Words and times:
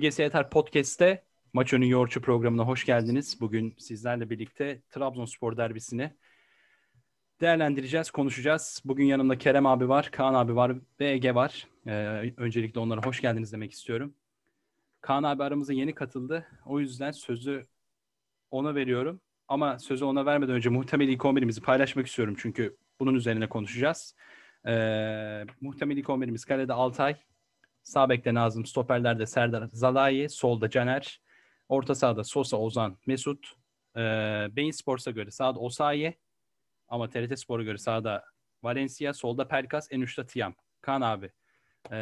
Gölgesi 0.00 0.22
Yeter 0.22 0.50
Podcast'te 0.50 1.24
Maç 1.52 1.72
Önü 1.72 1.90
Yoğurtçu 1.90 2.22
programına 2.22 2.66
hoş 2.66 2.84
geldiniz. 2.84 3.40
Bugün 3.40 3.74
sizlerle 3.78 4.30
birlikte 4.30 4.82
Trabzonspor 4.90 5.56
derbisini 5.56 6.12
değerlendireceğiz, 7.40 8.10
konuşacağız. 8.10 8.82
Bugün 8.84 9.04
yanımda 9.04 9.38
Kerem 9.38 9.66
abi 9.66 9.88
var, 9.88 10.10
Kaan 10.12 10.34
abi 10.34 10.56
var 10.56 10.72
ve 11.00 11.10
Ege 11.10 11.34
var. 11.34 11.68
Ee, 11.86 11.92
öncelikle 12.36 12.80
onlara 12.80 13.02
hoş 13.02 13.20
geldiniz 13.20 13.52
demek 13.52 13.72
istiyorum. 13.72 14.14
Kaan 15.00 15.22
abi 15.22 15.42
aramıza 15.42 15.72
yeni 15.72 15.94
katıldı. 15.94 16.46
O 16.66 16.80
yüzden 16.80 17.10
sözü 17.10 17.66
ona 18.50 18.74
veriyorum. 18.74 19.20
Ama 19.48 19.78
sözü 19.78 20.04
ona 20.04 20.26
vermeden 20.26 20.54
önce 20.54 20.68
muhtemel 20.68 21.08
ilk 21.08 21.20
11'imizi 21.24 21.60
paylaşmak 21.60 22.06
istiyorum. 22.06 22.36
Çünkü 22.38 22.76
bunun 23.00 23.14
üzerine 23.14 23.48
konuşacağız. 23.48 24.14
Ee, 24.66 25.44
muhtemel 25.60 25.96
ilk 25.96 26.06
11'imiz 26.06 26.46
kalede 26.48 26.72
Altay, 26.72 27.16
Sağ 27.82 28.08
bekte 28.08 28.34
Nazım, 28.34 28.66
stoperlerde 28.66 29.26
Serdar 29.26 29.66
Zalayi, 29.66 30.28
solda 30.28 30.70
Caner, 30.70 31.20
orta 31.68 31.94
sahada 31.94 32.24
Sosa, 32.24 32.56
Ozan, 32.56 32.98
Mesut, 33.06 33.52
e, 33.96 34.00
Beyin 34.56 34.70
Sports'a 34.70 35.10
göre 35.10 35.30
sağda 35.30 35.58
Osayi 35.58 36.14
ama 36.88 37.08
TRT 37.08 37.38
Spor'a 37.38 37.62
göre 37.62 37.78
sağda 37.78 38.24
Valencia, 38.62 39.12
solda 39.12 39.48
Pelkas, 39.48 39.88
en 39.90 40.00
uçta 40.00 40.26
Tiam. 40.26 40.54
Kaan 40.80 41.00
abi, 41.00 41.30
e, 41.92 41.96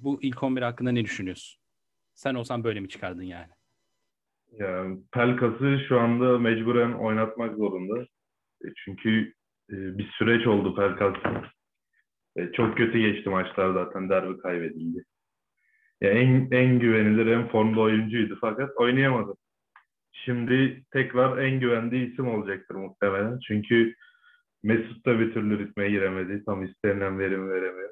bu 0.00 0.22
ilk 0.22 0.42
11 0.42 0.62
hakkında 0.62 0.92
ne 0.92 1.04
düşünüyorsun? 1.04 1.60
Sen 2.14 2.34
olsan 2.34 2.64
böyle 2.64 2.80
mi 2.80 2.88
çıkardın 2.88 3.22
yani? 3.22 3.52
Yani 4.52 5.00
Pelkas'ı 5.12 5.78
şu 5.88 6.00
anda 6.00 6.38
mecburen 6.38 6.92
oynatmak 6.92 7.56
zorunda. 7.56 8.02
E, 8.64 8.66
çünkü 8.84 9.34
e, 9.70 9.74
bir 9.98 10.10
süreç 10.18 10.46
oldu 10.46 10.74
Pelkas. 10.74 11.14
E, 12.36 12.52
çok 12.52 12.76
kötü 12.76 12.98
geçti 12.98 13.28
maçlar 13.28 13.74
zaten. 13.74 14.08
Derbi 14.08 14.38
kaybedildi. 14.38 15.04
En, 16.10 16.48
en 16.50 16.78
güvenilir, 16.78 17.26
en 17.26 17.48
formda 17.48 17.80
oyuncuydu 17.80 18.38
fakat 18.40 18.70
oynayamadı. 18.76 19.34
Şimdi 20.12 20.84
tekrar 20.92 21.38
en 21.38 21.60
güvendiği 21.60 22.12
isim 22.12 22.28
olacaktır 22.28 22.74
muhtemelen. 22.74 23.38
Çünkü 23.46 23.94
Mesut 24.62 25.06
da 25.06 25.18
bir 25.18 25.34
türlü 25.34 25.58
ritme 25.58 25.90
giremedi. 25.90 26.44
Tam 26.44 26.64
istenilen 26.64 27.18
verimi 27.18 27.50
veremiyor. 27.50 27.90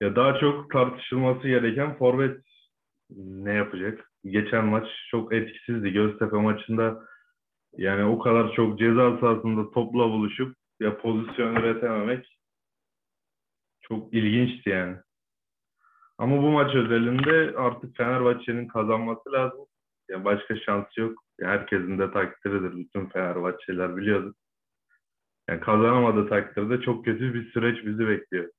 Ya 0.00 0.16
daha 0.16 0.40
çok 0.40 0.70
tartışılması 0.70 1.48
gereken 1.48 1.98
forvet 1.98 2.40
ne 3.16 3.52
yapacak? 3.52 4.10
Geçen 4.24 4.64
maç 4.64 4.88
çok 5.10 5.34
etkisizdi. 5.34 5.92
Göztepe 5.92 6.36
maçında 6.36 7.06
yani 7.76 8.04
o 8.04 8.18
kadar 8.18 8.52
çok 8.52 8.78
ceza 8.78 9.18
sahasında 9.20 9.70
topla 9.70 10.10
buluşup 10.10 10.56
ya 10.80 10.98
pozisyon 10.98 11.56
üretememek 11.56 12.38
çok 13.80 14.14
ilginçti 14.14 14.70
yani. 14.70 14.96
Ama 16.20 16.42
bu 16.42 16.50
maç 16.50 16.74
özelinde 16.74 17.56
artık 17.56 17.96
Fenerbahçe'nin 17.96 18.68
kazanması 18.68 19.32
lazım. 19.32 19.66
Yani 20.10 20.24
başka 20.24 20.56
şansı 20.56 21.00
yok. 21.00 21.22
herkesin 21.40 21.98
de 21.98 22.12
takdiridir. 22.12 22.76
Bütün 22.76 23.06
Fenerbahçeliler 23.06 23.96
biliyordu. 23.96 24.34
Yani 25.48 25.60
kazanamadığı 25.60 26.28
takdirde 26.28 26.80
çok 26.80 27.04
kötü 27.04 27.34
bir 27.34 27.52
süreç 27.52 27.86
bizi 27.86 28.08
bekliyor. 28.08 28.50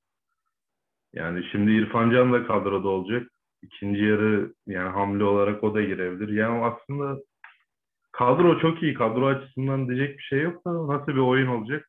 Yani 1.12 1.44
şimdi 1.52 1.70
İrfan 1.72 2.10
Can 2.10 2.32
da 2.32 2.46
kadroda 2.46 2.88
olacak. 2.88 3.28
İkinci 3.62 4.04
yarı 4.04 4.54
yani 4.66 4.88
hamle 4.88 5.24
olarak 5.24 5.64
o 5.64 5.74
da 5.74 5.82
girebilir. 5.82 6.28
Yani 6.28 6.64
aslında 6.64 7.22
kadro 8.12 8.60
çok 8.60 8.82
iyi. 8.82 8.94
Kadro 8.94 9.26
açısından 9.26 9.88
diyecek 9.88 10.18
bir 10.18 10.22
şey 10.22 10.40
yok 10.40 10.64
da 10.66 10.88
nasıl 10.88 11.12
bir 11.12 11.18
oyun 11.18 11.46
olacak 11.46 11.88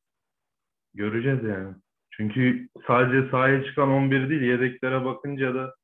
göreceğiz 0.94 1.44
yani. 1.44 1.76
Çünkü 2.18 2.70
sadece 2.88 3.30
sahaya 3.32 3.64
çıkan 3.64 3.90
11 3.90 4.30
değil, 4.30 4.42
yedeklere 4.42 5.06
bakınca 5.06 5.56
da 5.56 5.76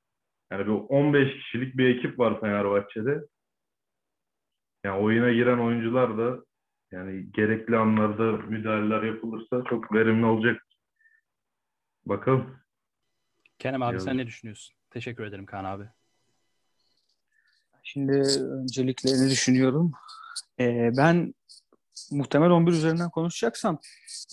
yani 0.52 0.66
bir 0.66 0.72
15 0.72 1.34
kişilik 1.34 1.78
bir 1.78 1.96
ekip 1.96 2.20
var 2.20 2.42
Fenerbahçe'de. 2.42 3.26
Yani 4.84 5.02
oyuna 5.02 5.32
giren 5.34 5.58
oyuncular 5.58 6.18
da 6.18 6.44
yani 6.92 7.32
gerekli 7.32 7.78
anlarda 7.78 8.24
müdahaleler 8.32 9.04
yapılırsa 9.04 9.64
çok 9.70 9.94
verimli 9.94 10.26
olacak. 10.26 10.68
Bakalım. 12.06 12.60
Kerem 13.60 13.82
abi 13.82 14.00
sen 14.00 14.18
ne 14.18 14.28
düşünüyorsun? 14.28 14.76
Teşekkür 14.90 15.24
ederim 15.24 15.46
Kaan 15.46 15.66
abi. 15.66 15.84
Şimdi 17.84 18.12
öncelikle 18.42 19.10
ne 19.10 19.30
düşünüyorum? 19.30 19.92
Ee, 20.60 20.92
ben 20.98 21.34
muhtemel 22.12 22.50
11 22.50 22.72
üzerinden 22.72 23.10
konuşacaksam 23.10 23.80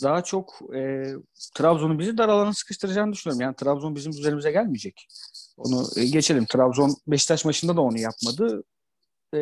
daha 0.03 0.25
çok 0.25 0.59
e, 0.75 1.13
Trabzon'un 1.55 1.99
bizi 1.99 2.19
dar 2.19 2.29
alana 2.29 2.55
sıkıştıracağını 2.55 3.13
düşünüyorum. 3.13 3.41
Yani 3.41 3.57
Trabzon 3.57 3.97
bizim 3.97 4.13
üzerimize 4.13 4.51
gelmeyecek. 4.51 5.09
Onu 5.57 5.87
e, 5.97 6.07
geçelim. 6.07 6.45
Trabzon 6.45 6.97
Beşiktaş 7.07 7.45
maçında 7.45 7.77
da 7.77 7.81
onu 7.81 7.99
yapmadı. 7.99 8.65
E, 9.35 9.39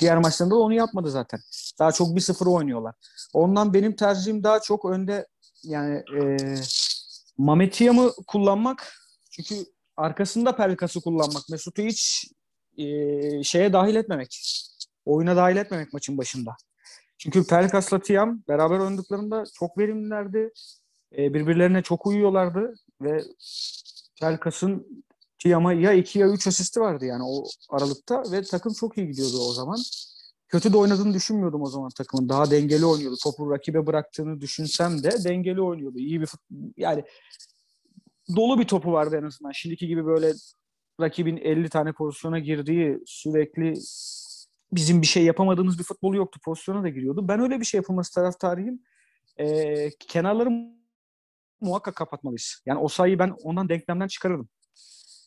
diğer 0.00 0.18
maçlarında 0.18 0.54
da 0.54 0.58
onu 0.58 0.74
yapmadı 0.74 1.10
zaten. 1.10 1.40
Daha 1.78 1.92
çok 1.92 2.16
bir 2.16 2.20
sıfır 2.20 2.46
oynuyorlar. 2.46 2.94
Ondan 3.32 3.74
benim 3.74 3.96
tercihim 3.96 4.44
daha 4.44 4.60
çok 4.60 4.84
önde 4.84 5.26
yani 5.62 6.02
e, 6.20 6.36
Mametiyam'ı 7.38 8.12
kullanmak 8.26 8.94
çünkü 9.30 9.54
arkasında 9.96 10.56
Pelkas'ı 10.56 11.00
kullanmak. 11.00 11.42
Mesut'u 11.50 11.82
hiç 11.82 12.32
e, 12.76 12.84
şeye 13.42 13.72
dahil 13.72 13.94
etmemek. 13.94 14.40
Oyuna 15.04 15.36
dahil 15.36 15.56
etmemek 15.56 15.92
maçın 15.92 16.18
başında. 16.18 16.56
Çünkü 17.18 17.46
Pelkas'la 17.46 18.00
Tiam 18.00 18.42
beraber 18.48 18.78
oynadıklarında 18.78 19.44
çok 19.54 19.78
verimlilerdi. 19.78 20.52
E, 21.18 21.34
birbirlerine 21.34 21.82
çok 21.82 22.06
uyuyorlardı 22.06 22.74
ve 23.02 23.22
Pelkas'ın 24.20 25.04
Tiam'a 25.38 25.72
ya 25.72 25.92
2 25.92 26.18
ya 26.18 26.28
3 26.28 26.46
asisti 26.46 26.80
vardı 26.80 27.04
yani 27.04 27.22
o 27.24 27.44
aralıkta 27.70 28.22
ve 28.32 28.42
takım 28.42 28.72
çok 28.72 28.98
iyi 28.98 29.06
gidiyordu 29.06 29.36
o 29.38 29.52
zaman. 29.52 29.78
Kötü 30.48 30.72
de 30.72 30.76
oynadığını 30.76 31.14
düşünmüyordum 31.14 31.62
o 31.62 31.66
zaman 31.66 31.90
takımın. 31.96 32.28
Daha 32.28 32.50
dengeli 32.50 32.86
oynuyordu. 32.86 33.16
Topu 33.22 33.50
rakibe 33.50 33.86
bıraktığını 33.86 34.40
düşünsem 34.40 35.02
de 35.02 35.10
dengeli 35.24 35.62
oynuyordu. 35.62 35.98
İyi 35.98 36.20
bir 36.20 36.28
yani 36.76 37.04
dolu 38.36 38.58
bir 38.58 38.64
topu 38.64 38.92
vardı 38.92 39.16
en 39.16 39.26
azından. 39.26 39.52
Şimdiki 39.52 39.86
gibi 39.86 40.06
böyle 40.06 40.32
rakibin 41.00 41.36
50 41.36 41.68
tane 41.68 41.92
pozisyona 41.92 42.38
girdiği 42.38 42.98
sürekli 43.06 43.74
bizim 44.72 45.02
bir 45.02 45.06
şey 45.06 45.24
yapamadığımız 45.24 45.78
bir 45.78 45.84
futbol 45.84 46.14
yoktu. 46.14 46.40
Pozisyona 46.44 46.82
da 46.82 46.88
giriyordu. 46.88 47.28
Ben 47.28 47.40
öyle 47.40 47.60
bir 47.60 47.64
şey 47.64 47.78
yapılması 47.78 48.14
taraftarıyım. 48.14 48.80
Ee, 49.40 49.90
kenarları 49.98 50.50
muhakkak 51.60 51.96
kapatmalıyız. 51.96 52.62
Yani 52.66 52.78
o 52.78 52.88
sayıyı 52.88 53.18
ben 53.18 53.34
ondan 53.42 53.68
denklemden 53.68 54.08
çıkarırdım. 54.08 54.48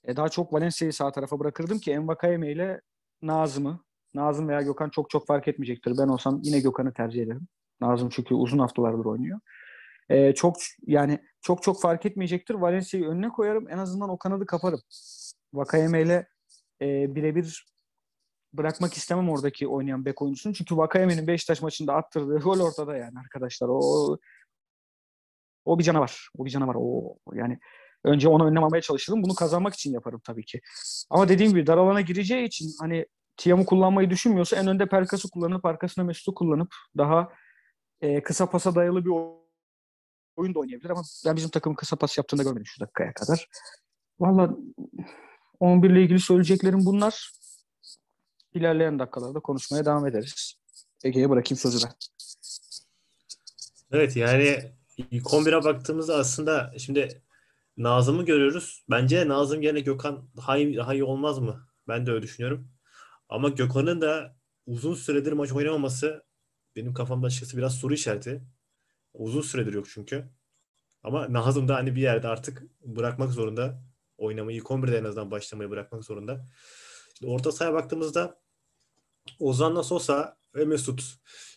Ee, 0.05 0.15
daha 0.15 0.29
çok 0.29 0.53
Valencia'yı 0.53 0.93
sağ 0.93 1.11
tarafa 1.11 1.39
bırakırdım 1.39 1.79
ki 1.79 1.91
Envakayeme 1.91 2.51
ile 2.51 2.81
Nazım'ı 3.21 3.79
Nazım 4.13 4.49
veya 4.49 4.61
Gökhan 4.61 4.89
çok 4.89 5.09
çok 5.09 5.27
fark 5.27 5.47
etmeyecektir. 5.47 5.97
Ben 5.97 6.07
olsam 6.07 6.39
yine 6.43 6.59
Gökhan'ı 6.59 6.93
tercih 6.93 7.23
ederim. 7.23 7.47
Nazım 7.81 8.09
çünkü 8.09 8.35
uzun 8.35 8.59
haftalardır 8.59 9.05
oynuyor. 9.05 9.39
Ee, 10.09 10.33
çok 10.33 10.55
yani 10.87 11.19
çok 11.41 11.63
çok 11.63 11.81
fark 11.81 12.05
etmeyecektir. 12.05 12.55
Valencia'yı 12.55 13.07
önüne 13.07 13.29
koyarım. 13.29 13.69
En 13.69 13.77
azından 13.77 14.09
o 14.09 14.17
kanadı 14.17 14.45
kaparım. 14.45 14.81
Vakayeme 15.53 16.01
ile 16.01 16.27
e, 16.81 17.15
birebir 17.15 17.65
bırakmak 18.53 18.93
istemem 18.93 19.29
oradaki 19.29 19.67
oynayan 19.67 20.05
bek 20.05 20.21
oyuncusunu. 20.21 20.53
Çünkü 20.53 20.77
Vakayeme'nin 20.77 21.27
Beşiktaş 21.27 21.61
maçında 21.61 21.93
attırdığı 21.93 22.39
gol 22.39 22.59
ortada 22.59 22.97
yani 22.97 23.19
arkadaşlar. 23.19 23.67
O 23.71 24.17
o 25.65 25.79
bir 25.79 25.83
canavar. 25.83 26.29
O 26.37 26.45
bir 26.45 26.49
canavar. 26.49 26.75
O 26.77 27.15
yani 27.33 27.59
önce 28.03 28.27
onu 28.27 28.47
önlem 28.47 28.63
almaya 28.63 28.81
çalışırım. 28.81 29.23
Bunu 29.23 29.35
kazanmak 29.35 29.73
için 29.73 29.93
yaparım 29.93 30.21
tabii 30.23 30.45
ki. 30.45 30.61
Ama 31.09 31.29
dediğim 31.29 31.51
gibi 31.51 31.67
dar 31.67 31.77
alana 31.77 32.01
gireceği 32.01 32.45
için 32.45 32.69
hani 32.79 33.05
Tiam'ı 33.37 33.65
kullanmayı 33.65 34.09
düşünmüyorsa 34.09 34.57
en 34.57 34.67
önde 34.67 34.85
Perkas'ı 34.85 35.29
kullanıp 35.29 35.65
arkasına 35.65 36.03
Mesut'u 36.03 36.33
kullanıp 36.33 36.75
daha 36.97 37.29
e, 38.01 38.23
kısa 38.23 38.49
pasa 38.49 38.75
dayalı 38.75 39.05
bir 39.05 39.11
oyun 40.35 40.55
da 40.55 40.59
oynayabilir 40.59 40.89
ama 40.89 41.01
ben 41.25 41.35
bizim 41.35 41.49
takımın 41.49 41.75
kısa 41.75 41.95
pas 41.95 42.17
yaptığını 42.17 42.43
görmedim 42.43 42.65
şu 42.65 42.79
dakikaya 42.79 43.13
kadar. 43.13 43.47
Valla 44.19 44.55
11 45.59 45.89
ile 45.89 46.01
ilgili 46.01 46.19
söyleyeceklerim 46.19 46.85
bunlar 46.85 47.31
ilerleyen 48.53 48.99
dakikalarda 48.99 49.39
konuşmaya 49.39 49.85
devam 49.85 50.07
ederiz. 50.07 50.53
Ege'ye 51.03 51.29
bırakayım 51.29 51.59
sözü 51.59 51.87
ben. 51.87 51.93
Evet 53.91 54.15
yani 54.15 54.73
ilk 54.97 55.25
11'e 55.25 55.63
baktığımızda 55.63 56.15
aslında 56.15 56.73
şimdi 56.77 57.21
Nazım'ı 57.77 58.25
görüyoruz. 58.25 58.83
Bence 58.89 59.27
Nazım 59.27 59.61
yerine 59.61 59.79
Gökhan 59.79 60.29
daha 60.37 60.57
iyi, 60.57 60.77
daha 60.77 60.93
iyi 60.93 61.03
olmaz 61.03 61.39
mı? 61.39 61.67
Ben 61.87 62.05
de 62.05 62.11
öyle 62.11 62.21
düşünüyorum. 62.21 62.71
Ama 63.29 63.49
Gökhan'ın 63.49 64.01
da 64.01 64.35
uzun 64.65 64.93
süredir 64.93 65.31
maç 65.31 65.51
oynamaması 65.51 66.23
benim 66.75 66.93
kafamda 66.93 67.27
açıkçası 67.27 67.57
biraz 67.57 67.75
soru 67.75 67.93
işareti. 67.93 68.43
Uzun 69.13 69.41
süredir 69.41 69.73
yok 69.73 69.85
çünkü. 69.89 70.29
Ama 71.03 71.33
Nazım 71.33 71.67
da 71.67 71.75
hani 71.75 71.95
bir 71.95 72.01
yerde 72.01 72.27
artık 72.27 72.63
bırakmak 72.81 73.31
zorunda. 73.31 73.83
Oynamayı 74.17 74.57
ilk 74.57 74.65
11'de 74.65 74.97
en 74.97 75.03
azından 75.03 75.31
başlamayı 75.31 75.69
bırakmak 75.69 76.03
zorunda. 76.03 76.45
Şimdi 77.19 77.31
orta 77.31 77.51
sahaya 77.51 77.73
baktığımızda 77.73 78.40
Ozan'la 79.39 79.83
Sosa 79.83 80.37
ve 80.55 80.65
Mesut. 80.65 81.03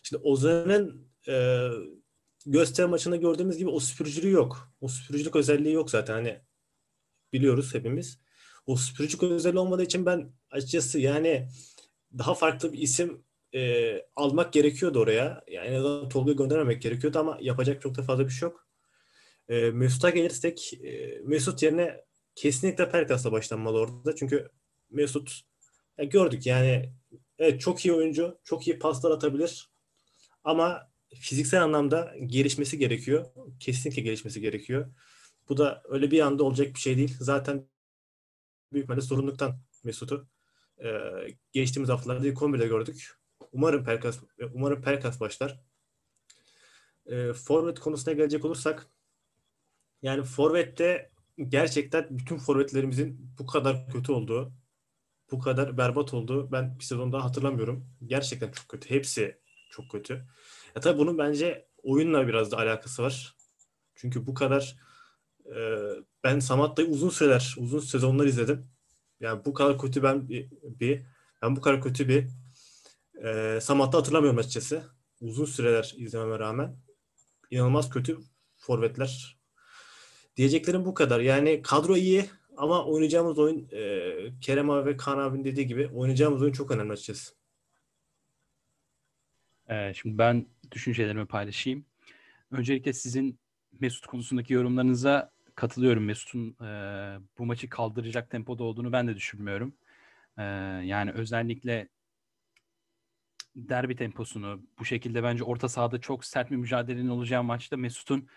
Şimdi 0.03 0.21
Ozan'ın 0.23 1.07
e, 1.27 1.67
göster 2.45 2.85
maçında 2.85 3.15
gördüğümüz 3.15 3.57
gibi 3.57 3.69
o 3.69 3.79
süpürücülüğü 3.79 4.31
yok. 4.31 4.73
O 4.81 4.87
süpürücülük 4.87 5.35
özelliği 5.35 5.73
yok 5.73 5.89
zaten. 5.89 6.13
Hani 6.13 6.41
biliyoruz 7.33 7.73
hepimiz. 7.73 8.19
o 8.65 8.77
süpürücü 8.77 9.25
özelliği 9.27 9.59
olmadığı 9.59 9.83
için 9.83 10.05
ben 10.05 10.33
açıkçası 10.51 10.99
yani 10.99 11.49
daha 12.17 12.33
farklı 12.35 12.73
bir 12.73 12.77
isim 12.77 13.23
e, 13.53 14.01
almak 14.15 14.53
gerekiyordu 14.53 14.99
oraya. 14.99 15.43
Yani 15.47 16.09
Tolga'yı 16.09 16.37
göndermemek 16.37 16.81
gerekiyordu 16.81 17.19
ama 17.19 17.37
yapacak 17.41 17.81
çok 17.81 17.97
da 17.97 18.03
fazla 18.03 18.25
bir 18.25 18.31
şey 18.31 18.49
yok. 18.49 18.67
E, 19.49 19.71
Mesut'a 19.71 20.09
gelirsek 20.09 20.73
e, 20.73 21.21
Mesut 21.23 21.63
yerine 21.63 22.05
kesinlikle 22.35 22.89
Pelkas'la 22.89 23.31
başlanmalı 23.31 23.79
orada. 23.79 24.15
Çünkü 24.15 24.49
Mesut 24.89 25.41
ya 25.97 26.05
gördük 26.05 26.45
yani 26.45 26.93
evet 27.39 27.61
çok 27.61 27.85
iyi 27.85 27.93
oyuncu, 27.93 28.39
çok 28.43 28.67
iyi 28.67 28.79
paslar 28.79 29.11
atabilir. 29.11 29.69
Ama 30.43 30.91
fiziksel 31.19 31.63
anlamda 31.63 32.15
gelişmesi 32.25 32.77
gerekiyor. 32.77 33.25
Kesinlikle 33.59 34.01
gelişmesi 34.01 34.41
gerekiyor. 34.41 34.93
Bu 35.49 35.57
da 35.57 35.81
öyle 35.89 36.11
bir 36.11 36.19
anda 36.19 36.43
olacak 36.43 36.73
bir 36.75 36.79
şey 36.79 36.97
değil. 36.97 37.15
Zaten 37.19 37.67
büyük 38.73 38.83
ihtimalle 38.83 39.01
sorunluktan 39.01 39.59
Mesut'u 39.83 40.27
e, 40.83 40.89
geçtiğimiz 41.51 41.89
haftalarda 41.89 42.27
ilk 42.27 42.37
11'de 42.37 42.67
gördük. 42.67 43.11
Umarım 43.51 43.83
Pelkas 43.85 44.19
umarım 44.53 44.81
Pelkas 44.81 45.19
başlar. 45.19 45.59
E, 47.05 47.33
forvet 47.33 47.79
konusuna 47.79 48.13
gelecek 48.13 48.45
olursak 48.45 48.87
yani 50.01 50.23
forvette 50.23 51.11
gerçekten 51.47 52.07
bütün 52.09 52.37
forvetlerimizin 52.37 53.31
bu 53.39 53.45
kadar 53.45 53.89
kötü 53.91 54.11
olduğu, 54.11 54.53
bu 55.31 55.39
kadar 55.39 55.77
berbat 55.77 56.13
olduğu 56.13 56.51
ben 56.51 56.79
bir 56.79 56.83
sezon 56.83 57.11
daha 57.13 57.23
hatırlamıyorum. 57.23 57.87
Gerçekten 58.05 58.51
çok 58.51 58.69
kötü. 58.69 58.89
Hepsi 58.89 59.39
çok 59.69 59.91
kötü. 59.91 60.13
Ya 60.75 60.81
tabii 60.81 60.99
bunun 60.99 61.17
bence 61.17 61.67
oyunla 61.83 62.27
biraz 62.27 62.51
da 62.51 62.57
alakası 62.57 63.03
var. 63.03 63.35
Çünkü 63.95 64.27
bu 64.27 64.33
kadar 64.33 64.75
e, 65.45 65.59
ben 66.23 66.39
Samatta'yı 66.39 66.87
uzun 66.87 67.09
süreler, 67.09 67.55
uzun 67.57 67.79
sezonlar 67.79 68.25
izledim. 68.25 68.65
Yani 69.19 69.45
bu 69.45 69.53
kadar 69.53 69.79
kötü 69.79 70.03
ben 70.03 70.29
bir, 70.29 70.49
bir 70.63 71.01
ben 71.41 71.55
bu 71.55 71.61
kadar 71.61 71.81
kötü 71.81 72.09
bir 72.09 72.27
e, 73.23 73.59
Samatta 73.61 73.97
hatırlamıyorum 73.97 74.39
açıkçası. 74.39 74.83
Uzun 75.21 75.45
süreler 75.45 75.93
izlememe 75.97 76.39
rağmen 76.39 76.77
inanılmaz 77.51 77.89
kötü 77.89 78.17
forvetler. 78.57 79.39
Diyeceklerim 80.37 80.85
bu 80.85 80.93
kadar. 80.93 81.19
Yani 81.19 81.61
kadro 81.61 81.97
iyi 81.97 82.29
ama 82.57 82.85
oynayacağımız 82.85 83.39
oyun 83.39 83.69
e, 83.71 84.13
Kerem 84.41 84.69
abi 84.69 84.89
ve 84.89 84.97
Kaan 84.97 85.17
abinin 85.17 85.43
dediği 85.43 85.67
gibi 85.67 85.87
oynayacağımız 85.87 86.41
oyun 86.41 86.53
çok 86.53 86.71
önemli 86.71 86.93
açıkçası. 86.93 87.35
Ee, 89.69 89.93
şimdi 89.93 90.17
ben 90.17 90.45
düşüncelerimi 90.71 91.25
paylaşayım. 91.25 91.85
Öncelikle 92.51 92.93
sizin 92.93 93.39
Mesut 93.79 94.05
konusundaki 94.05 94.53
yorumlarınıza 94.53 95.31
katılıyorum. 95.55 96.05
Mesut'un 96.05 96.65
e, 96.65 96.69
bu 97.37 97.45
maçı 97.45 97.69
kaldıracak 97.69 98.29
tempoda 98.31 98.63
olduğunu 98.63 98.91
ben 98.91 99.07
de 99.07 99.15
düşünmüyorum. 99.15 99.75
E, 100.37 100.43
yani 100.83 101.11
özellikle 101.11 101.89
derbi 103.55 103.95
temposunu 103.95 104.61
bu 104.79 104.85
şekilde 104.85 105.23
bence 105.23 105.43
orta 105.43 105.69
sahada 105.69 106.01
çok 106.01 106.25
sert 106.25 106.51
bir 106.51 106.55
mücadelenin 106.55 107.09
olacağı 107.09 107.43
maçta 107.43 107.77
Mesut'un 107.77 108.27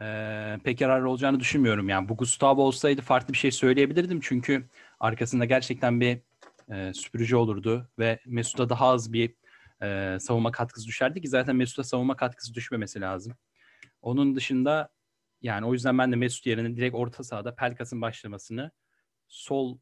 e, 0.00 0.58
pek 0.64 0.80
yararlı 0.80 1.08
olacağını 1.08 1.40
düşünmüyorum. 1.40 1.88
Yani 1.88 2.08
bu 2.08 2.16
Gustavo 2.16 2.62
olsaydı 2.62 3.02
farklı 3.02 3.32
bir 3.32 3.38
şey 3.38 3.50
söyleyebilirdim. 3.50 4.20
Çünkü 4.22 4.68
arkasında 5.00 5.44
gerçekten 5.44 6.00
bir 6.00 6.18
e, 6.70 6.92
süpürücü 6.94 7.36
olurdu 7.36 7.90
ve 7.98 8.20
Mesut'a 8.26 8.68
daha 8.68 8.86
az 8.88 9.12
bir 9.12 9.34
e, 9.82 10.18
savunma 10.20 10.52
katkısı 10.52 10.86
düşerdi 10.86 11.20
ki 11.20 11.28
zaten 11.28 11.56
Mesut'a 11.56 11.84
savunma 11.84 12.16
katkısı 12.16 12.54
düşmemesi 12.54 13.00
lazım. 13.00 13.36
Onun 14.02 14.36
dışında 14.36 14.92
yani 15.42 15.66
o 15.66 15.72
yüzden 15.72 15.98
ben 15.98 16.12
de 16.12 16.16
Mesut 16.16 16.46
yerine 16.46 16.76
direkt 16.76 16.94
orta 16.94 17.24
sahada 17.24 17.54
Pelkas'ın 17.54 18.00
başlamasını 18.02 18.70
sol 19.28 19.78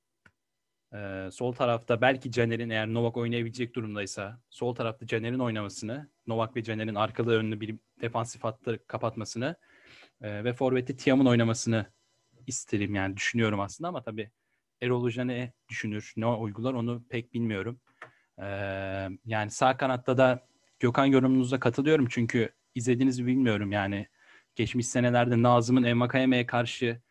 e, 0.94 1.28
sol 1.32 1.52
tarafta 1.52 2.00
belki 2.00 2.32
Caner'in 2.32 2.70
eğer 2.70 2.88
Novak 2.88 3.16
oynayabilecek 3.16 3.74
durumdaysa 3.74 4.40
sol 4.50 4.74
tarafta 4.74 5.06
Caner'in 5.06 5.38
oynamasını 5.38 6.10
Novak 6.26 6.56
ve 6.56 6.62
Caner'in 6.62 6.94
arkalı 6.94 7.34
önlü 7.34 7.60
bir 7.60 7.76
defansif 8.02 8.44
hattı 8.44 8.86
kapatmasını 8.86 9.56
e, 10.22 10.44
ve 10.44 10.52
forvette 10.52 10.96
Tiam'ın 10.96 11.26
oynamasını 11.26 11.86
isterim 12.46 12.94
yani 12.94 13.16
düşünüyorum 13.16 13.60
aslında 13.60 13.88
ama 13.88 14.02
tabii 14.02 14.30
Erol 14.82 15.02
Hoca 15.02 15.24
ne 15.24 15.52
düşünür, 15.68 16.12
ne 16.16 16.26
uygular 16.26 16.74
onu 16.74 17.04
pek 17.08 17.34
bilmiyorum. 17.34 17.80
Ee, 18.38 19.08
yani 19.24 19.50
sağ 19.50 19.76
kanatta 19.76 20.18
da 20.18 20.46
Gökhan 20.78 21.04
yorumunuza 21.04 21.60
katılıyorum 21.60 22.06
çünkü 22.10 22.52
izlediğinizi 22.74 23.26
bilmiyorum 23.26 23.72
yani 23.72 24.08
geçmiş 24.56 24.86
senelerde 24.88 25.42
Nazım'ın 25.42 25.82
Emakayeme'ye 25.82 26.46
karşı 26.46 27.02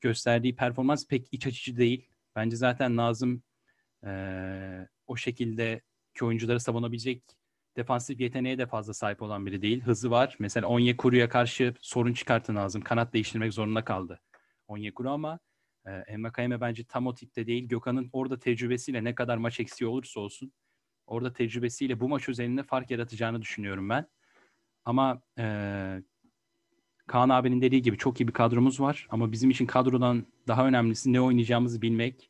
gösterdiği 0.00 0.56
performans 0.56 1.06
pek 1.06 1.28
iç 1.32 1.46
açıcı 1.46 1.76
değil. 1.76 2.10
Bence 2.36 2.56
zaten 2.56 2.96
Nazım 2.96 3.42
e, 4.06 4.10
o 5.06 5.16
şekilde 5.16 5.80
ki 6.14 6.24
oyuncuları 6.24 6.60
savunabilecek 6.60 7.22
defansif 7.76 8.20
yeteneğe 8.20 8.58
de 8.58 8.66
fazla 8.66 8.94
sahip 8.94 9.22
olan 9.22 9.46
biri 9.46 9.62
değil. 9.62 9.80
Hızı 9.80 10.10
var. 10.10 10.36
Mesela 10.38 10.66
Onyekuru'ya 10.66 11.28
karşı 11.28 11.74
sorun 11.80 12.12
çıkarttı 12.12 12.54
Nazım. 12.54 12.82
Kanat 12.82 13.12
değiştirmek 13.12 13.52
zorunda 13.52 13.84
kaldı 13.84 14.20
Onyekuru 14.68 15.10
ama 15.10 15.38
e, 15.86 15.90
Emmakayeme 15.90 16.60
bence 16.60 16.84
tam 16.84 17.06
o 17.06 17.14
tipte 17.14 17.46
değil. 17.46 17.68
Gökhan'ın 17.68 18.10
orada 18.12 18.38
tecrübesiyle 18.38 19.04
ne 19.04 19.14
kadar 19.14 19.36
maç 19.36 19.60
eksiği 19.60 19.88
olursa 19.88 20.20
olsun 20.20 20.52
orada 21.06 21.32
tecrübesiyle 21.32 22.00
bu 22.00 22.08
maç 22.08 22.28
üzerinde 22.28 22.62
fark 22.62 22.90
yaratacağını 22.90 23.42
düşünüyorum 23.42 23.88
ben. 23.88 24.06
Ama 24.84 25.22
e, 25.38 26.02
Kaan 27.06 27.28
abinin 27.28 27.60
dediği 27.60 27.82
gibi 27.82 27.98
çok 27.98 28.20
iyi 28.20 28.28
bir 28.28 28.32
kadromuz 28.32 28.80
var. 28.80 29.06
Ama 29.10 29.32
bizim 29.32 29.50
için 29.50 29.66
kadrodan 29.66 30.26
daha 30.48 30.66
önemlisi 30.66 31.12
ne 31.12 31.20
oynayacağımızı 31.20 31.82
bilmek. 31.82 32.28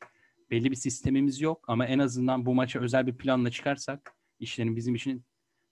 Belli 0.51 0.71
bir 0.71 0.75
sistemimiz 0.75 1.41
yok 1.41 1.65
ama 1.67 1.85
en 1.85 1.99
azından 1.99 2.45
bu 2.45 2.55
maça 2.55 2.79
özel 2.79 3.07
bir 3.07 3.17
planla 3.17 3.51
çıkarsak 3.51 4.15
işlerin 4.39 4.75
bizim 4.75 4.95
için 4.95 5.25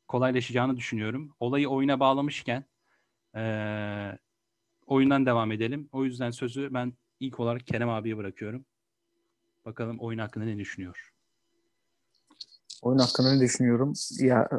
kolaylaşacağını 0.07 0.77
düşünüyorum. 0.77 1.35
Olayı 1.39 1.69
oyuna 1.69 1.99
bağlamışken 1.99 2.65
e, 3.35 3.41
oyundan 4.85 5.25
devam 5.25 5.51
edelim. 5.51 5.89
O 5.91 6.05
yüzden 6.05 6.31
sözü 6.31 6.73
ben 6.73 6.93
ilk 7.19 7.39
olarak 7.39 7.67
Kerem 7.67 7.89
abiye 7.89 8.17
bırakıyorum. 8.17 8.65
Bakalım 9.65 9.99
oyun 9.99 10.19
hakkında 10.19 10.45
ne 10.45 10.57
düşünüyor? 10.57 11.11
Oyun 12.81 12.99
hakkında 12.99 13.33
ne 13.33 13.39
düşünüyorum? 13.39 13.93
Ya 14.19 14.49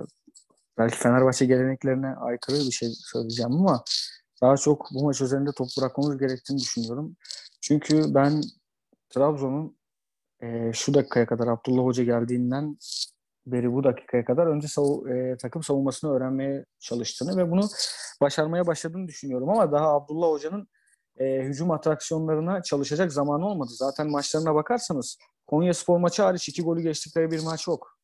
belki 0.78 0.96
Fenerbahçe 0.96 1.46
geleneklerine 1.46 2.06
aykırı 2.06 2.56
bir 2.56 2.72
şey 2.72 2.88
söyleyeceğim 2.94 3.52
ama 3.52 3.84
daha 4.42 4.56
çok 4.56 4.88
bu 4.94 5.04
maç 5.04 5.20
üzerinde 5.20 5.50
top 5.56 5.68
bırakmamız 5.78 6.18
gerektiğini 6.18 6.58
düşünüyorum. 6.58 7.16
Çünkü 7.60 8.14
ben 8.14 8.42
Trabzon'un 9.08 9.76
e, 10.42 10.72
şu 10.72 10.94
dakikaya 10.94 11.26
kadar 11.26 11.46
Abdullah 11.46 11.84
Hoca 11.84 12.04
geldiğinden 12.04 12.76
beri 13.46 13.72
bu 13.72 13.84
dakikaya 13.84 14.24
kadar 14.24 14.46
önce 14.46 14.68
sav 14.68 15.06
e, 15.06 15.36
takım 15.36 15.62
savunmasını 15.62 16.12
öğrenmeye 16.12 16.64
çalıştığını 16.80 17.36
ve 17.36 17.50
bunu 17.50 17.68
başarmaya 18.20 18.66
başladığını 18.66 19.08
düşünüyorum. 19.08 19.48
Ama 19.48 19.72
daha 19.72 19.94
Abdullah 19.94 20.28
Hoca'nın 20.28 20.68
e, 21.18 21.42
hücum 21.42 21.70
atraksiyonlarına 21.70 22.62
çalışacak 22.62 23.12
zamanı 23.12 23.48
olmadı. 23.48 23.70
Zaten 23.72 24.10
maçlarına 24.10 24.54
bakarsanız 24.54 25.18
Konya 25.46 25.74
Spor 25.74 25.98
maçı 25.98 26.22
hariç 26.22 26.48
iki 26.48 26.62
golü 26.62 26.82
geçtikleri 26.82 27.30
bir 27.30 27.44
maç 27.44 27.66
yok. 27.66 27.98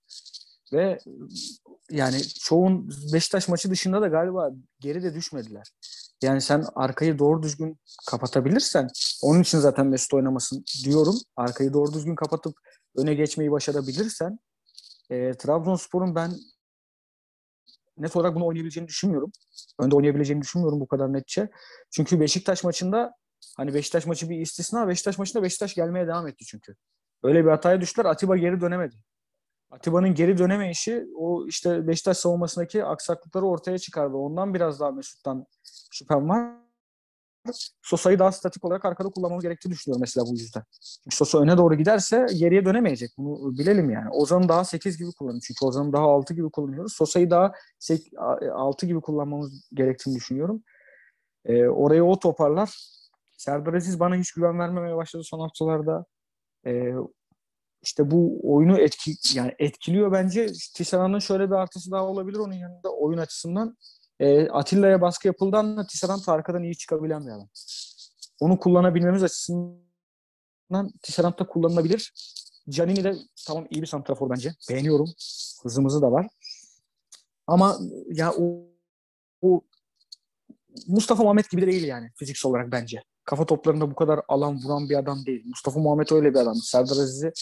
Ve 0.73 0.99
yani 1.91 2.23
çoğun 2.23 2.91
Beşiktaş 3.13 3.49
maçı 3.49 3.71
dışında 3.71 4.03
da 4.03 4.09
galiba 4.09 4.51
geri 4.81 5.03
de 5.03 5.15
düşmediler. 5.15 5.67
Yani 6.23 6.41
sen 6.41 6.65
arkayı 6.75 7.19
doğru 7.19 7.43
düzgün 7.43 7.79
kapatabilirsen 8.11 8.89
onun 9.23 9.43
için 9.43 9.59
zaten 9.59 9.87
Mesut 9.87 10.15
oynamasın 10.15 10.65
diyorum. 10.85 11.15
Arkayı 11.37 11.73
doğru 11.73 11.93
düzgün 11.93 12.15
kapatıp 12.15 12.55
öne 12.97 13.15
geçmeyi 13.15 13.51
başarabilirsen 13.51 14.39
e, 15.11 15.33
Trabzonspor'un 15.33 16.15
ben 16.15 16.33
net 17.97 18.17
olarak 18.17 18.35
bunu 18.35 18.47
oynayabileceğini 18.47 18.89
düşünmüyorum. 18.89 19.33
Önde 19.79 19.97
oynayabileceğini 19.97 20.43
düşünmüyorum 20.43 20.81
bu 20.81 20.87
kadar 20.87 21.13
netçe. 21.13 21.51
Çünkü 21.91 22.21
Beşiktaş 22.21 22.65
maçında 22.65 23.15
hani 23.57 23.75
Beşiktaş 23.75 24.07
maçı 24.07 24.31
bir 24.31 24.41
istisna. 24.41 24.89
Beşiktaş 24.89 25.19
maçında 25.19 25.43
Beşiktaş 25.43 25.75
gelmeye 25.75 26.07
devam 26.07 26.29
etti 26.29 26.45
çünkü. 26.45 26.75
Öyle 27.23 27.45
bir 27.45 27.51
hataya 27.51 27.81
düştüler. 27.81 28.05
Atiba 28.05 28.37
geri 28.37 28.61
dönemedi. 28.61 28.97
Atiba'nın 29.71 30.15
geri 30.15 30.39
dönemeyişi 30.39 31.07
o 31.17 31.47
işte 31.47 31.87
Beşiktaş 31.87 32.17
savunmasındaki 32.17 32.85
aksaklıkları 32.85 33.47
ortaya 33.47 33.79
çıkardı. 33.79 34.17
Ondan 34.17 34.55
biraz 34.55 34.81
daha 34.81 34.91
Mesut'tan 34.91 35.47
şüphem 35.91 36.29
var. 36.29 36.62
Sosa'yı 37.83 38.19
daha 38.19 38.33
statik 38.33 38.65
olarak 38.65 38.85
arkada 38.85 39.09
kullanmamız 39.09 39.45
gerektiğini 39.45 39.73
düşünüyorum 39.73 40.01
mesela 40.01 40.27
bu 40.27 40.33
yüzden. 40.33 40.63
Çünkü 41.05 41.17
Sosa 41.17 41.39
öne 41.39 41.57
doğru 41.57 41.75
giderse 41.75 42.27
geriye 42.39 42.65
dönemeyecek. 42.65 43.11
Bunu 43.19 43.59
bilelim 43.59 43.91
yani. 43.91 44.11
Ozan'ı 44.11 44.49
daha 44.49 44.65
8 44.65 44.99
gibi 44.99 45.13
kullanıyoruz. 45.13 45.45
Çünkü 45.47 45.65
Ozan'ı 45.67 45.93
daha 45.93 46.05
6 46.05 46.35
gibi 46.35 46.51
kullanıyoruz. 46.51 46.93
Sosa'yı 46.93 47.31
daha 47.31 47.53
6 48.53 48.87
gibi 48.87 49.01
kullanmamız 49.01 49.69
gerektiğini 49.75 50.15
düşünüyorum. 50.17 50.63
E, 51.45 51.65
orayı 51.67 52.05
o 52.05 52.19
toparlar. 52.19 52.77
Serdar 53.39 53.75
Aziz 53.75 54.01
bana 54.01 54.17
hiç 54.17 54.33
güven 54.33 54.59
vermemeye 54.59 54.97
başladı 54.97 55.25
son 55.25 55.41
haftalarda. 55.41 56.05
E, 56.67 56.93
işte 57.83 58.11
bu 58.11 58.41
oyunu 58.55 58.79
etki 58.79 59.15
yani 59.35 59.55
etkiliyor 59.59 60.13
bence. 60.13 60.47
Tisserand'ın 60.75 61.19
şöyle 61.19 61.47
bir 61.51 61.55
artısı 61.55 61.91
daha 61.91 62.05
olabilir 62.07 62.39
onun 62.39 62.53
yanında 62.53 62.91
oyun 62.91 63.19
açısından. 63.19 63.77
E, 64.23 64.49
Atilla'ya 64.49 65.01
baskı 65.01 65.27
yapıldığında 65.27 65.87
Tisserand 65.87 66.21
arkadan 66.27 66.63
iyi 66.63 66.77
çıkabilen 66.77 67.27
bir 67.27 67.31
adam. 67.31 67.49
Onu 68.41 68.59
kullanabilmemiz 68.59 69.23
açısından 69.23 69.93
açısından 70.73 70.99
Tisserand'da 71.03 71.47
kullanılabilir. 71.47 72.13
Canini 72.69 73.05
de 73.05 73.17
tamam 73.47 73.67
iyi 73.71 73.83
bir 73.83 73.87
santrafor 73.87 74.31
bence. 74.31 74.55
Beğeniyorum. 74.71 75.11
Hızımızı 75.63 76.03
da 76.03 76.13
var. 76.13 76.27
Ama 77.47 77.79
ya 78.13 78.33
o, 78.33 78.67
o 79.43 79.61
Mustafa 80.87 81.23
Muhammed 81.23 81.45
gibi 81.51 81.63
de 81.63 81.67
değil 81.67 81.85
yani 81.85 82.11
fiziksel 82.17 82.51
olarak 82.51 82.73
bence. 82.73 83.03
Kafa 83.25 83.47
toplarında 83.47 83.91
bu 83.91 83.95
kadar 83.95 84.21
alan 84.29 84.59
vuran 84.65 84.89
bir 84.89 84.97
adam 84.97 85.27
değil. 85.27 85.43
Mustafa 85.47 85.81
Muhammed 85.81 86.11
öyle 86.11 86.31
bir 86.35 86.39
adam. 86.39 86.55
Serdar 86.55 86.97
Aziz'i 86.97 87.33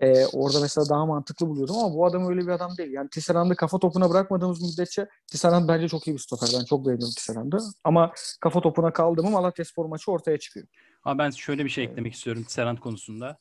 e, 0.00 0.26
orada 0.26 0.60
mesela 0.60 0.88
daha 0.88 1.06
mantıklı 1.06 1.46
buluyordum 1.46 1.76
ama 1.76 1.94
bu 1.94 2.06
adam 2.06 2.28
öyle 2.28 2.40
bir 2.40 2.48
adam 2.48 2.76
değil. 2.78 2.92
Yani 2.92 3.10
Tisserand'ı 3.10 3.56
kafa 3.56 3.78
topuna 3.78 4.10
bırakmadığımız 4.10 4.62
müddetçe 4.62 5.08
Tisserand 5.26 5.68
bence 5.68 5.88
çok 5.88 6.06
iyi 6.06 6.12
bir 6.12 6.18
stoper. 6.18 6.48
Ben 6.58 6.64
çok 6.64 6.86
beğeniyorum 6.86 7.14
Tisserand'ı. 7.14 7.58
Ama 7.84 8.12
kafa 8.40 8.60
topuna 8.60 8.92
kaldı 8.92 9.22
mı 9.22 9.30
Malatya 9.30 9.64
Spor 9.64 9.86
maçı 9.86 10.10
ortaya 10.10 10.38
çıkıyor. 10.38 10.66
Ama 11.04 11.18
ben 11.18 11.30
şöyle 11.30 11.64
bir 11.64 11.70
şey 11.70 11.84
eklemek 11.84 12.14
istiyorum 12.14 12.42
Tisserand 12.42 12.78
konusunda. 12.78 13.38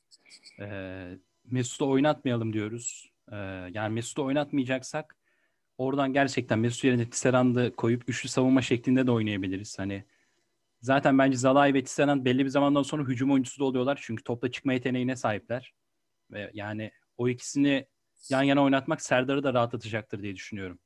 Ee, 0.60 1.18
Mesut'u 1.52 1.90
oynatmayalım 1.90 2.54
diyoruz. 2.54 3.12
Ee, 3.32 3.36
yani 3.74 3.94
Mesut'u 3.94 4.26
oynatmayacaksak 4.26 5.16
oradan 5.78 6.14
gerçekten 6.14 6.60
Mesut 6.60 6.84
yerine 6.84 7.10
Tisserand'ı 7.10 7.76
koyup 7.76 8.10
üçlü 8.10 8.30
savunma 8.30 8.62
şeklinde 8.62 9.08
de 9.08 9.12
oynayabiliriz. 9.12 9.80
Hani 9.80 10.04
zaten 10.82 11.18
bence 11.18 11.38
Zalai 11.38 11.74
ve 11.74 11.84
Tisserand 11.84 12.26
belli 12.26 12.46
bir 12.46 12.50
zamandan 12.50 12.84
sonra 12.84 13.04
hücum 13.04 13.32
oyuncusu 13.32 13.60
da 13.60 13.66
oluyorlar. 13.66 14.00
Çünkü 14.02 14.24
topla 14.24 14.52
çıkma 14.52 14.74
yeteneğine 14.74 15.16
sahipler. 15.16 15.74
Yani 16.54 16.92
o 17.18 17.30
ikisini 17.30 17.88
yan 18.30 18.44
yana 18.44 18.64
oynatmak 18.64 19.02
Serdar'ı 19.02 19.44
da 19.44 19.54
rahatlatacaktır 19.54 20.22
diye 20.22 20.36
düşünüyorum. 20.36 20.80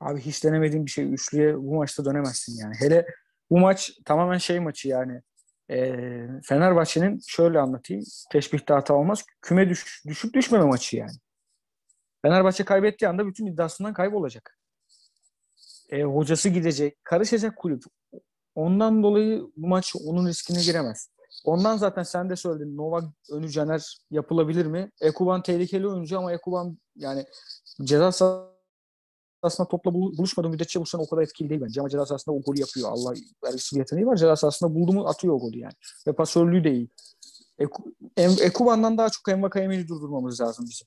Abi 0.00 0.20
hiç 0.20 0.44
denemediğim 0.44 0.86
bir 0.86 0.90
şey. 0.90 1.14
Üçlüye 1.14 1.56
bu 1.56 1.74
maçta 1.74 2.04
dönemezsin 2.04 2.58
yani. 2.62 2.74
Hele 2.78 3.06
bu 3.50 3.58
maç 3.58 3.92
tamamen 4.04 4.38
şey 4.38 4.60
maçı 4.60 4.88
yani. 4.88 5.22
E, 5.70 5.96
Fenerbahçe'nin 6.44 7.20
şöyle 7.26 7.58
anlatayım. 7.58 8.04
Teşbihte 8.32 8.74
hata 8.74 8.94
olmaz. 8.94 9.24
Küme 9.42 9.68
düş, 9.68 10.02
düşüp 10.06 10.34
düşmeme 10.34 10.64
maçı 10.64 10.96
yani. 10.96 11.16
Fenerbahçe 12.22 12.64
kaybettiği 12.64 13.08
anda 13.08 13.26
bütün 13.26 13.46
iddiasından 13.46 13.92
kaybolacak. 13.92 14.58
E, 15.90 16.02
hocası 16.02 16.48
gidecek. 16.48 17.04
Karışacak 17.04 17.56
kulüp. 17.56 17.82
Ondan 18.54 19.02
dolayı 19.02 19.42
bu 19.56 19.68
maç 19.68 19.94
onun 20.06 20.26
riskine 20.28 20.62
giremez. 20.62 21.10
Ondan 21.44 21.76
zaten 21.76 22.02
sen 22.02 22.30
de 22.30 22.36
söyledin. 22.36 22.76
Novak 22.76 23.04
önü 23.30 23.50
Caner 23.50 23.98
yapılabilir 24.10 24.66
mi? 24.66 24.90
Ekuban 25.00 25.42
tehlikeli 25.42 25.88
oyuncu 25.88 26.18
ama 26.18 26.32
Ekuban 26.32 26.78
yani 26.96 27.24
ceza 27.82 28.12
sahasında 28.12 29.68
topla 29.68 29.94
buluşmadığı 29.94 30.48
müddetçe 30.48 30.80
bu 30.80 30.86
sene 30.86 31.02
o 31.02 31.08
kadar 31.08 31.22
etkili 31.22 31.50
değil 31.50 31.60
bence. 31.60 31.80
Ama 31.80 31.88
ceza 31.88 32.06
sahasında 32.06 32.36
o 32.36 32.42
golü 32.42 32.60
yapıyor. 32.60 32.88
Allah 32.90 33.14
vergisi 33.44 33.76
bir 33.76 33.80
yeteneği 33.80 34.06
var. 34.06 34.16
Ceza 34.16 34.36
sahasında 34.36 34.74
buldu 34.74 34.92
mu 34.92 35.08
atıyor 35.08 35.34
o 35.34 35.38
golü 35.38 35.58
yani. 35.58 35.74
Ve 36.06 36.12
pasörlüğü 36.12 36.64
de 36.64 36.72
iyi. 36.72 36.88
Eku, 37.58 37.94
Ekuban'dan 38.16 38.98
daha 38.98 39.10
çok 39.10 39.28
Envaka 39.28 39.60
Emin'i 39.60 39.88
durdurmamız 39.88 40.40
lazım 40.40 40.66
bizim. 40.70 40.86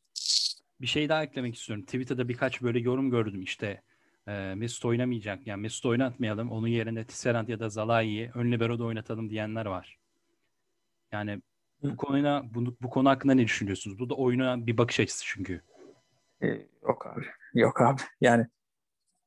Bir 0.82 0.88
şey 0.88 1.10
daha 1.10 1.24
eklemek 1.24 1.56
istiyorum. 1.56 1.86
Twitter'da 1.86 2.30
birkaç 2.30 2.62
böyle 2.62 2.80
yorum 2.80 3.10
gördüm 3.10 3.42
işte. 3.42 3.82
E, 4.27 4.56
Mesut 4.56 4.86
oynamayacak. 4.86 5.48
Yani 5.48 5.62
Mesut 5.62 5.86
oynatmayalım. 5.86 6.51
Onun 6.51 6.68
yerine 6.68 7.06
Tisserand 7.06 7.48
ya 7.48 7.60
da 7.60 7.70
Zalai'yi 7.70 8.32
ön 8.36 8.51
libero'da 8.51 8.84
oynatalım 8.84 9.30
diyenler 9.30 9.66
var. 9.66 9.98
Yani 11.17 11.41
bu 11.83 11.97
konuyla 11.97 12.43
bu, 12.53 12.75
bu 12.81 12.89
konu 12.89 13.09
hakkında 13.09 13.33
ne 13.33 13.43
düşünüyorsunuz? 13.43 14.00
Bu 14.00 14.09
da 14.09 14.15
oyuna 14.15 14.67
bir 14.67 14.77
bakış 14.77 15.00
açısı 15.00 15.24
çünkü. 15.25 15.62
Ee, 16.41 16.47
yok 16.83 17.07
abi. 17.07 17.25
Yok 17.53 17.81
abi. 17.81 18.01
Yani 18.21 18.47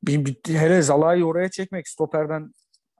bir, 0.03 0.25
bir, 0.25 0.55
hele 0.55 0.83
Zalai'yi 0.83 1.25
oraya 1.25 1.51
çekmek, 1.51 1.89
stoperden 1.89 2.53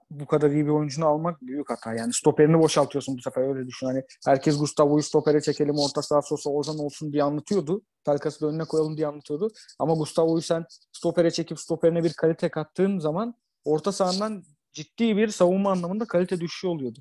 bu 0.09 0.25
kadar 0.25 0.51
iyi 0.51 0.65
bir 0.65 0.71
oyuncunu 0.71 1.05
almak 1.05 1.41
büyük 1.41 1.69
hata. 1.69 1.93
Yani 1.93 2.13
stoperini 2.13 2.59
boşaltıyorsun 2.59 3.17
bu 3.17 3.21
sefer 3.21 3.41
öyle 3.41 3.67
düşün. 3.67 3.87
Hani 3.87 4.03
herkes 4.25 4.59
Gustavo'yu 4.59 5.03
stopere 5.03 5.41
çekelim 5.41 5.75
orta 5.77 6.01
saha 6.01 6.21
sosa 6.21 6.49
Ozan 6.49 6.79
olsun 6.79 7.13
diye 7.13 7.23
anlatıyordu. 7.23 7.81
Pelkas'ı 8.05 8.41
da 8.41 8.47
önüne 8.47 8.63
koyalım 8.63 8.97
diye 8.97 9.07
anlatıyordu. 9.07 9.51
Ama 9.79 9.93
Gustavo'yu 9.93 10.41
sen 10.41 10.65
stopere 10.91 11.31
çekip 11.31 11.59
stoperine 11.59 12.03
bir 12.03 12.13
kalite 12.13 12.49
kattığın 12.49 12.99
zaman 12.99 13.35
orta 13.65 13.91
sahandan 13.91 14.43
ciddi 14.73 15.17
bir 15.17 15.27
savunma 15.27 15.71
anlamında 15.71 16.05
kalite 16.05 16.39
düşüşü 16.39 16.67
oluyordu. 16.67 16.99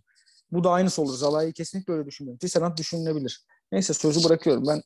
Bu 0.52 0.64
da 0.64 0.70
aynısı 0.70 1.02
olur. 1.02 1.12
Zalai'yi 1.12 1.52
kesinlikle 1.52 1.92
öyle 1.92 2.06
düşünmüyorum. 2.06 2.38
Tisserand 2.38 2.78
düşünülebilir. 2.78 3.44
Neyse 3.72 3.94
sözü 3.94 4.28
bırakıyorum. 4.28 4.64
Ben 4.68 4.82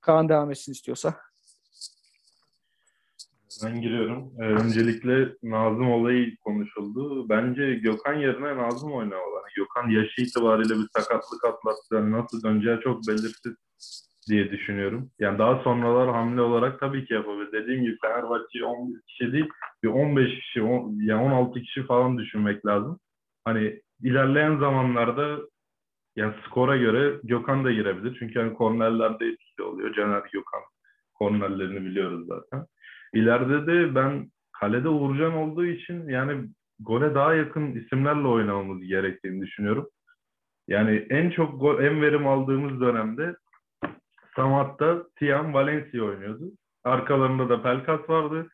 Kaan 0.00 0.28
devam 0.28 0.50
etsin 0.50 0.72
istiyorsa. 0.72 1.14
Ben 3.64 3.80
giriyorum. 3.80 4.32
Ee, 4.38 4.42
öncelikle 4.42 5.28
Nazım 5.42 5.90
olayı 5.90 6.36
konuşuldu. 6.36 7.28
Bence 7.28 7.74
Gökhan 7.74 8.14
yerine 8.14 8.56
Nazım 8.56 8.92
oynamalı. 8.92 9.34
Yani 9.34 9.52
Gökhan 9.56 9.90
yaşı 9.90 10.22
itibariyle 10.22 10.74
bir 10.74 10.88
sakatlık 10.96 11.44
atlattı. 11.44 11.94
Yani 11.94 12.12
nasıl 12.12 12.42
döneceği 12.42 12.80
çok 12.84 13.08
belirsiz 13.08 13.54
diye 14.28 14.50
düşünüyorum. 14.50 15.10
Yani 15.18 15.38
daha 15.38 15.62
sonralar 15.62 16.12
hamle 16.12 16.40
olarak 16.40 16.80
tabii 16.80 17.06
ki 17.06 17.14
yapabilir. 17.14 17.52
Dediğim 17.52 17.82
gibi 17.82 17.96
Fenerbahçe 18.02 18.64
11 18.64 19.00
kişi 19.02 19.32
değil, 19.32 19.48
bir 19.82 19.88
15 19.88 20.40
kişi, 20.40 20.62
10, 20.62 21.00
yani 21.00 21.22
16 21.22 21.60
kişi 21.60 21.86
falan 21.86 22.18
düşünmek 22.18 22.66
lazım. 22.66 23.00
Hani 23.44 23.82
ilerleyen 24.04 24.58
zamanlarda 24.58 25.38
yani 26.16 26.34
skora 26.46 26.76
göre 26.76 27.20
Gökhan 27.24 27.64
da 27.64 27.72
girebilir. 27.72 28.16
Çünkü 28.18 28.40
hani 28.40 28.54
kornerlerde 28.54 29.26
etkili 29.26 29.62
oluyor. 29.62 29.94
Caner 29.94 30.22
Gökhan 30.32 30.62
kornerlerini 31.14 31.84
biliyoruz 31.84 32.26
zaten. 32.26 32.66
İleride 33.14 33.66
de 33.66 33.94
ben 33.94 34.30
kalede 34.52 34.88
Uğurcan 34.88 35.34
olduğu 35.34 35.66
için 35.66 36.08
yani 36.08 36.48
gole 36.80 37.14
daha 37.14 37.34
yakın 37.34 37.72
isimlerle 37.72 38.26
oynamamız 38.26 38.82
gerektiğini 38.82 39.46
düşünüyorum. 39.46 39.88
Yani 40.68 41.06
en 41.10 41.30
çok 41.30 41.60
gol, 41.60 41.82
en 41.82 42.02
verim 42.02 42.26
aldığımız 42.26 42.80
dönemde 42.80 43.36
Samat'ta 44.36 45.04
Tiam 45.16 45.54
Valencia 45.54 46.04
oynuyordu. 46.04 46.44
Arkalarında 46.84 47.48
da 47.48 47.62
Pelkas 47.62 48.10
vardı. 48.10 48.48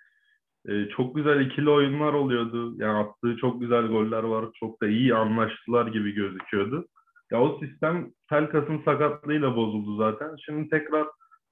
Ee, 0.69 0.89
çok 0.89 1.17
güzel 1.17 1.41
ikili 1.41 1.71
oyunlar 1.71 2.13
oluyordu. 2.13 2.75
Yani 2.79 2.99
attığı 2.99 3.37
çok 3.37 3.61
güzel 3.61 3.87
goller 3.87 4.23
var. 4.23 4.45
Çok 4.55 4.83
da 4.83 4.89
iyi 4.89 5.15
anlaştılar 5.15 5.87
gibi 5.87 6.13
gözüküyordu. 6.13 6.87
Ya 7.31 7.41
o 7.41 7.59
sistem 7.61 8.11
Pelkas'ın 8.29 8.83
sakatlığıyla 8.85 9.57
bozuldu 9.57 9.97
zaten. 9.97 10.37
Şimdi 10.45 10.69
tekrar 10.71 11.07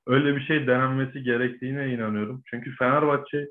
öyle 0.06 0.36
bir 0.36 0.40
şey 0.40 0.66
denenmesi 0.66 1.22
gerektiğine 1.22 1.94
inanıyorum. 1.94 2.42
Çünkü 2.50 2.76
Fenerbahçe 2.76 3.48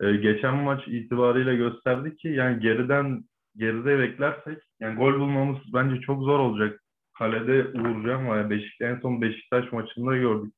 e, 0.00 0.16
geçen 0.16 0.56
maç 0.56 0.88
itibariyle 0.88 1.56
gösterdi 1.56 2.16
ki 2.16 2.28
yani 2.28 2.60
geriden 2.60 3.24
geride 3.56 3.98
beklersek 3.98 4.58
yani 4.80 4.96
gol 4.96 5.14
bulmamız 5.14 5.58
bence 5.74 6.00
çok 6.00 6.22
zor 6.22 6.38
olacak. 6.38 6.80
Kalede 7.18 7.66
Uğurcan 7.78 8.28
var. 8.28 8.50
Beşiktaş, 8.50 8.88
en 8.88 9.00
son 9.00 9.22
Beşiktaş 9.22 9.72
maçında 9.72 10.16
gördük. 10.16 10.54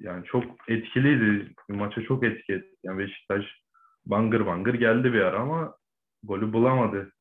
Yani 0.00 0.24
çok 0.24 0.44
etkiliydi. 0.68 1.54
Maça 1.68 2.02
çok 2.02 2.24
etki 2.24 2.52
etti. 2.52 2.76
Yani 2.84 2.98
Beşiktaş 2.98 3.44
bangır 4.06 4.46
bangır 4.46 4.74
geldi 4.74 5.12
bir 5.12 5.20
ara 5.20 5.40
ama 5.40 5.74
golü 6.22 6.52
bulamadı. 6.52 7.12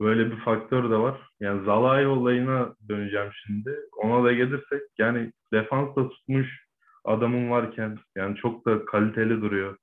Böyle 0.00 0.30
bir 0.30 0.36
faktör 0.36 0.90
de 0.90 0.96
var. 0.96 1.20
Yani 1.40 1.64
Zalai 1.64 2.06
olayına 2.06 2.74
döneceğim 2.88 3.30
şimdi. 3.46 3.76
Ona 3.96 4.24
da 4.24 4.32
gelirsek 4.32 4.82
yani 4.98 5.32
defans 5.52 5.96
da 5.96 6.08
tutmuş 6.08 6.66
adamın 7.04 7.50
varken 7.50 7.98
yani 8.16 8.36
çok 8.36 8.66
da 8.66 8.84
kaliteli 8.84 9.40
duruyor. 9.42 9.76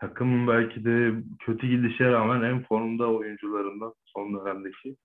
Takımın 0.00 0.48
belki 0.48 0.84
de 0.84 1.14
kötü 1.38 1.66
gidişe 1.68 2.12
rağmen 2.12 2.42
en 2.42 2.62
formda 2.62 3.12
oyuncularından 3.12 3.94
son 4.04 4.40
dönemdeki. 4.40 4.96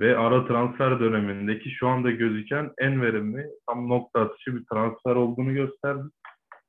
Ve 0.00 0.18
ara 0.18 0.46
transfer 0.46 1.00
dönemindeki 1.00 1.70
şu 1.70 1.88
anda 1.88 2.10
gözüken 2.10 2.70
en 2.78 3.02
verimli 3.02 3.46
tam 3.68 3.88
nokta 3.88 4.20
atışı 4.20 4.56
bir 4.56 4.64
transfer 4.64 5.14
olduğunu 5.14 5.54
gösterdi. 5.54 6.02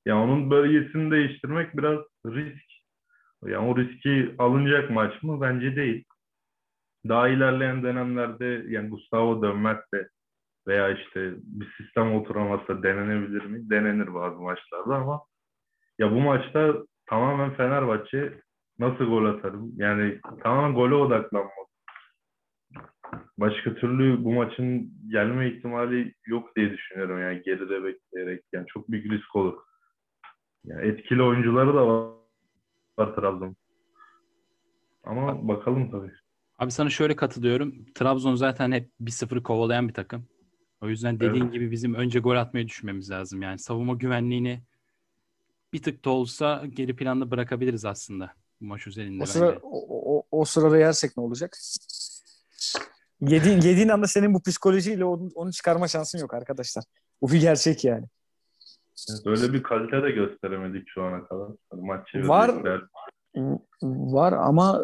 Yani 0.05 0.21
onun 0.21 0.51
bölgesini 0.51 1.11
değiştirmek 1.11 1.77
biraz 1.77 1.99
risk. 2.25 2.73
Yani 3.45 3.67
o 3.67 3.77
riski 3.77 4.35
alınacak 4.37 4.89
maç 4.89 5.23
mı? 5.23 5.41
Bence 5.41 5.75
değil 5.75 6.03
daha 7.09 7.27
ilerleyen 7.27 7.83
dönemlerde 7.83 8.63
yani 8.67 8.89
Gustavo 8.89 9.41
dönmezse 9.41 10.09
veya 10.67 10.89
işte 10.89 11.33
bir 11.37 11.73
sistem 11.77 12.15
oturamazsa 12.15 12.83
denenebilir 12.83 13.45
mi? 13.45 13.69
Denenir 13.69 14.13
bazı 14.13 14.35
maçlarda 14.35 14.95
ama 14.95 15.21
ya 15.99 16.11
bu 16.11 16.19
maçta 16.19 16.73
tamamen 17.09 17.53
Fenerbahçe 17.53 18.39
nasıl 18.79 19.05
gol 19.05 19.25
atarım? 19.25 19.71
Yani 19.75 20.19
tamamen 20.43 20.73
gole 20.75 20.95
odaklanmak. 20.95 21.62
Başka 23.37 23.75
türlü 23.75 24.23
bu 24.23 24.33
maçın 24.33 24.93
gelme 25.09 25.51
ihtimali 25.51 26.13
yok 26.25 26.55
diye 26.55 26.71
düşünüyorum 26.71 27.21
yani 27.21 27.41
geride 27.41 27.83
bekleyerek. 27.83 28.43
Yani 28.53 28.65
çok 28.67 28.91
büyük 28.91 29.11
risk 29.11 29.35
olur. 29.35 29.57
Yani 30.65 30.87
etkili 30.87 31.23
oyuncuları 31.23 31.73
da 31.73 31.87
var, 31.87 32.11
var 32.97 33.15
Trabzon. 33.15 33.55
Ama 35.03 35.47
bakalım 35.47 35.91
tabii. 35.91 36.11
Abi 36.59 36.71
sana 36.71 36.89
şöyle 36.89 37.15
katılıyorum. 37.15 37.85
Trabzon 37.95 38.35
zaten 38.35 38.71
hep 38.71 38.89
1-0 39.01 39.43
kovalayan 39.43 39.87
bir 39.87 39.93
takım. 39.93 40.27
O 40.81 40.89
yüzden 40.89 41.19
dediğin 41.19 41.43
evet. 41.43 41.53
gibi 41.53 41.71
bizim 41.71 41.93
önce 41.93 42.19
gol 42.19 42.35
atmayı 42.35 42.67
düşünmemiz 42.67 43.11
lazım. 43.11 43.41
Yani 43.41 43.59
savunma 43.59 43.93
güvenliğini 43.93 44.63
bir 45.73 45.81
tık 45.81 46.05
da 46.05 46.09
olsa 46.09 46.65
geri 46.69 46.95
planda 46.95 47.31
bırakabiliriz 47.31 47.85
aslında 47.85 48.33
bu 48.61 48.65
maç 48.65 48.87
üzerinde 48.87 49.23
o, 49.23 49.25
sıra, 49.25 49.59
o, 49.61 50.17
o, 50.17 50.23
o 50.31 50.45
sırada 50.45 50.77
yersek 50.77 51.17
ne 51.17 51.23
olacak? 51.23 51.57
Yedi, 53.27 53.49
yediğin 53.49 53.89
anda 53.89 54.07
senin 54.07 54.33
bu 54.33 54.41
psikolojiyle 54.41 55.05
onu, 55.05 55.29
onu 55.35 55.51
çıkarma 55.51 55.87
şansın 55.87 56.19
yok 56.19 56.33
arkadaşlar. 56.33 56.83
Bu 57.21 57.31
bir 57.31 57.41
gerçek 57.41 57.83
yani. 57.83 58.05
Öyle 59.25 59.53
bir 59.53 59.63
kalite 59.63 60.03
de 60.03 60.11
gösteremedik 60.11 60.89
şu 60.89 61.03
ana 61.03 61.27
kadar. 61.27 61.49
Hani 61.69 61.81
maç 61.81 62.15
Var. 62.15 62.47
çevirdikler. 62.47 62.81
Var 63.83 64.33
ama 64.33 64.81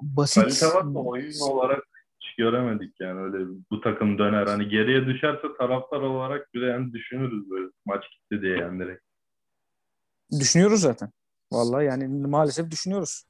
basit. 0.00 0.42
Kalite 0.42 0.66
var 0.66 0.94
da 0.94 0.98
oyun 0.98 1.40
olarak 1.40 1.84
hiç 2.20 2.36
göremedik 2.36 3.00
yani 3.00 3.20
öyle 3.20 3.46
bu 3.70 3.80
takım 3.80 4.18
döner. 4.18 4.46
Hani 4.46 4.68
geriye 4.68 5.06
düşerse 5.06 5.48
taraftar 5.58 6.00
olarak 6.00 6.54
bile 6.54 6.66
yani 6.66 6.92
düşünürüz 6.92 7.50
böyle 7.50 7.70
maç 7.84 8.04
gitti 8.10 8.42
diye 8.42 8.56
yani 8.56 8.80
direkt. 8.80 9.02
Düşünüyoruz 10.40 10.80
zaten. 10.80 11.10
Vallahi 11.52 11.84
yani 11.84 12.08
maalesef 12.08 12.70
düşünüyoruz. 12.70 13.24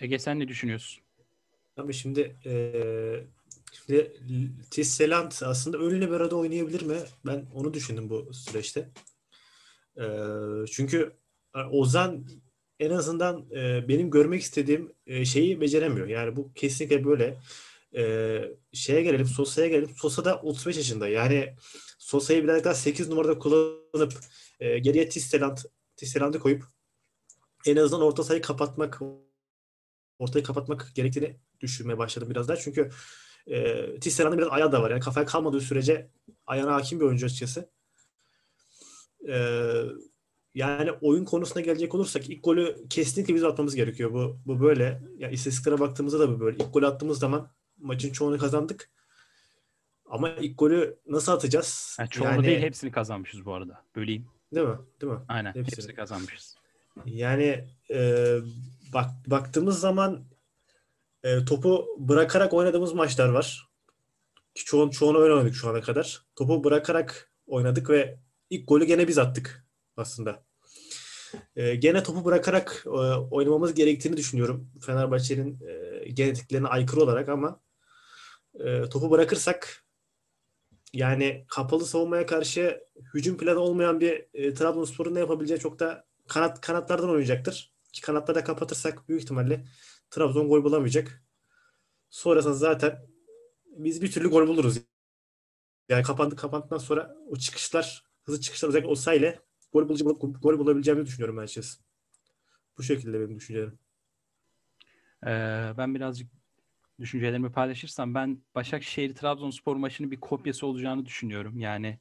Ege 0.00 0.18
sen 0.18 0.38
ne 0.38 0.48
düşünüyorsun? 0.48 1.03
Ama 1.76 1.92
şimdi 1.92 2.36
eee 2.44 3.26
şimdi 3.72 4.12
Tisseland 4.70 5.32
aslında 5.42 5.78
ön 5.78 6.00
libero'da 6.00 6.36
oynayabilir 6.36 6.82
mi? 6.82 6.96
Ben 7.26 7.46
onu 7.54 7.74
düşündüm 7.74 8.10
bu 8.10 8.34
süreçte. 8.34 8.90
Eee, 9.96 10.06
çünkü 10.72 11.16
e, 11.56 11.58
Ozan 11.60 12.26
en 12.80 12.90
azından 12.90 13.50
e, 13.50 13.88
benim 13.88 14.10
görmek 14.10 14.42
istediğim 14.42 14.92
e, 15.06 15.24
şeyi 15.24 15.60
beceremiyor. 15.60 16.06
Yani 16.08 16.36
bu 16.36 16.52
kesinlikle 16.54 17.04
böyle. 17.04 17.38
E, 17.96 18.42
şeye 18.72 19.02
gelelim, 19.02 19.26
Sosa'ya 19.26 19.68
gelelim. 19.68 19.90
Sosa 19.96 20.24
da 20.24 20.40
35 20.40 20.76
yaşında. 20.76 21.08
Yani 21.08 21.56
Sosa'yı 21.98 22.44
biraz 22.44 22.64
daha 22.64 22.74
8 22.74 23.08
numarada 23.08 23.38
kullanıp 23.38 24.12
e, 24.60 24.78
geriye 24.78 25.08
Tisseland, 25.08 25.58
Tisseland'ı 25.96 26.38
koyup 26.38 26.64
en 27.66 27.76
azından 27.76 28.02
orta 28.06 28.24
sahayı 28.24 28.42
kapatmak 28.42 29.00
ortayı 30.18 30.44
kapatmak 30.44 30.92
gerektiğini 30.94 31.36
düşünmeye 31.64 31.98
başladım 31.98 32.30
biraz 32.30 32.48
daha. 32.48 32.56
Çünkü 32.56 32.90
e, 33.46 33.84
Tisserand'ın 34.00 34.38
biraz 34.38 34.48
ayağı 34.52 34.72
da 34.72 34.82
var. 34.82 34.90
Yani 34.90 35.00
kafaya 35.00 35.26
kalmadığı 35.26 35.60
sürece 35.60 36.10
ayağına 36.46 36.74
hakim 36.74 37.00
bir 37.00 37.04
oyuncu 37.04 37.26
açıkçası. 37.26 37.70
E, 39.28 39.36
yani 40.54 40.92
oyun 41.00 41.24
konusuna 41.24 41.62
gelecek 41.62 41.94
olursak 41.94 42.30
ilk 42.30 42.44
golü 42.44 42.76
kesinlikle 42.90 43.34
biz 43.34 43.44
atmamız 43.44 43.74
gerekiyor. 43.74 44.12
Bu 44.12 44.38
bu 44.46 44.60
böyle. 44.60 45.02
Ya 45.18 45.30
istatistiklere 45.30 45.80
baktığımızda 45.80 46.20
da 46.20 46.28
bu 46.28 46.40
böyle. 46.40 46.56
İlk 46.64 46.72
golü 46.74 46.86
attığımız 46.86 47.18
zaman 47.18 47.50
maçın 47.78 48.12
çoğunu 48.12 48.38
kazandık. 48.38 48.90
Ama 50.06 50.30
ilk 50.30 50.58
golü 50.58 50.98
nasıl 51.06 51.32
atacağız? 51.32 51.96
Yani 52.00 52.08
çoğunu 52.08 52.30
Yani- 52.32 52.46
değil 52.46 52.58
hepsini 52.60 52.90
kazanmışız 52.90 53.44
bu 53.44 53.54
arada. 53.54 53.84
Böleyim. 53.96 54.26
Değil 54.54 54.66
mi? 54.66 54.78
Değil 55.00 55.12
mi? 55.12 55.18
Aynen 55.28 55.54
Hepsini. 55.54 55.76
hepsini 55.76 55.94
kazanmışız. 55.94 56.56
Yani 57.06 57.64
e, 57.90 58.36
bak 58.92 59.10
baktığımız 59.26 59.80
zaman 59.80 60.24
e, 61.24 61.44
topu 61.44 61.96
bırakarak 61.98 62.52
oynadığımız 62.52 62.92
maçlar 62.92 63.28
var. 63.28 63.68
Ki 64.54 64.64
Çoğun, 64.64 64.90
çoğunu 64.90 65.18
öyle 65.18 65.34
oynadık 65.34 65.54
şu 65.54 65.68
ana 65.68 65.80
kadar. 65.80 66.22
Topu 66.36 66.64
bırakarak 66.64 67.32
oynadık 67.46 67.90
ve 67.90 68.18
ilk 68.50 68.68
golü 68.68 68.84
gene 68.84 69.08
biz 69.08 69.18
attık 69.18 69.66
aslında. 69.96 70.44
E, 71.56 71.74
gene 71.74 72.02
topu 72.02 72.24
bırakarak 72.24 72.82
e, 72.86 72.88
oynamamız 73.30 73.74
gerektiğini 73.74 74.16
düşünüyorum. 74.16 74.70
Fenerbahçe'nin 74.86 75.60
e, 75.66 76.08
genetiklerine 76.08 76.68
aykırı 76.68 77.00
olarak 77.00 77.28
ama 77.28 77.60
e, 78.60 78.88
topu 78.88 79.10
bırakırsak 79.10 79.84
yani 80.92 81.44
kapalı 81.48 81.86
savunmaya 81.86 82.26
karşı 82.26 82.80
hücum 83.14 83.38
planı 83.38 83.58
olmayan 83.58 84.00
bir 84.00 84.26
e, 84.34 84.54
Trabzonspor'un 84.54 85.14
ne 85.14 85.18
yapabileceği 85.18 85.60
çok 85.60 85.78
da 85.78 86.04
kanat 86.28 86.60
kanatlardan 86.60 87.10
oynayacaktır. 87.10 87.74
Ki 87.92 88.00
kanatlarda 88.00 88.44
kapatırsak 88.44 89.08
büyük 89.08 89.22
ihtimalle 89.22 89.64
Trabzon 90.14 90.48
gol 90.48 90.64
bulamayacak. 90.64 91.22
Sonrasında 92.10 92.54
zaten 92.54 93.06
biz 93.76 94.02
bir 94.02 94.12
türlü 94.12 94.30
gol 94.30 94.48
buluruz. 94.48 94.80
Yani 95.88 96.02
kapandı 96.02 96.36
kapandıktan 96.36 96.78
sonra 96.78 97.16
o 97.28 97.36
çıkışlar, 97.36 98.04
hızlı 98.22 98.40
çıkışlar 98.40 98.68
özellikle 98.68 98.90
o 98.90 98.94
sayıyla 98.94 99.34
gol, 99.72 99.88
bulucu, 99.88 100.04
gol 100.42 100.58
bulabileceğimizi 100.58 101.06
düşünüyorum 101.06 101.36
ben 101.36 101.42
açıkçası. 101.42 101.78
Bu 102.78 102.82
şekilde 102.82 103.20
benim 103.20 103.36
düşüncelerim. 103.36 103.78
Ee, 105.26 105.72
ben 105.78 105.94
birazcık 105.94 106.30
düşüncelerimi 107.00 107.52
paylaşırsam 107.52 108.14
ben 108.14 108.38
Başakşehir 108.54 109.14
Trabzonspor 109.14 109.76
maçının 109.76 110.10
bir 110.10 110.20
kopyası 110.20 110.66
olacağını 110.66 111.06
düşünüyorum. 111.06 111.58
Yani 111.58 111.98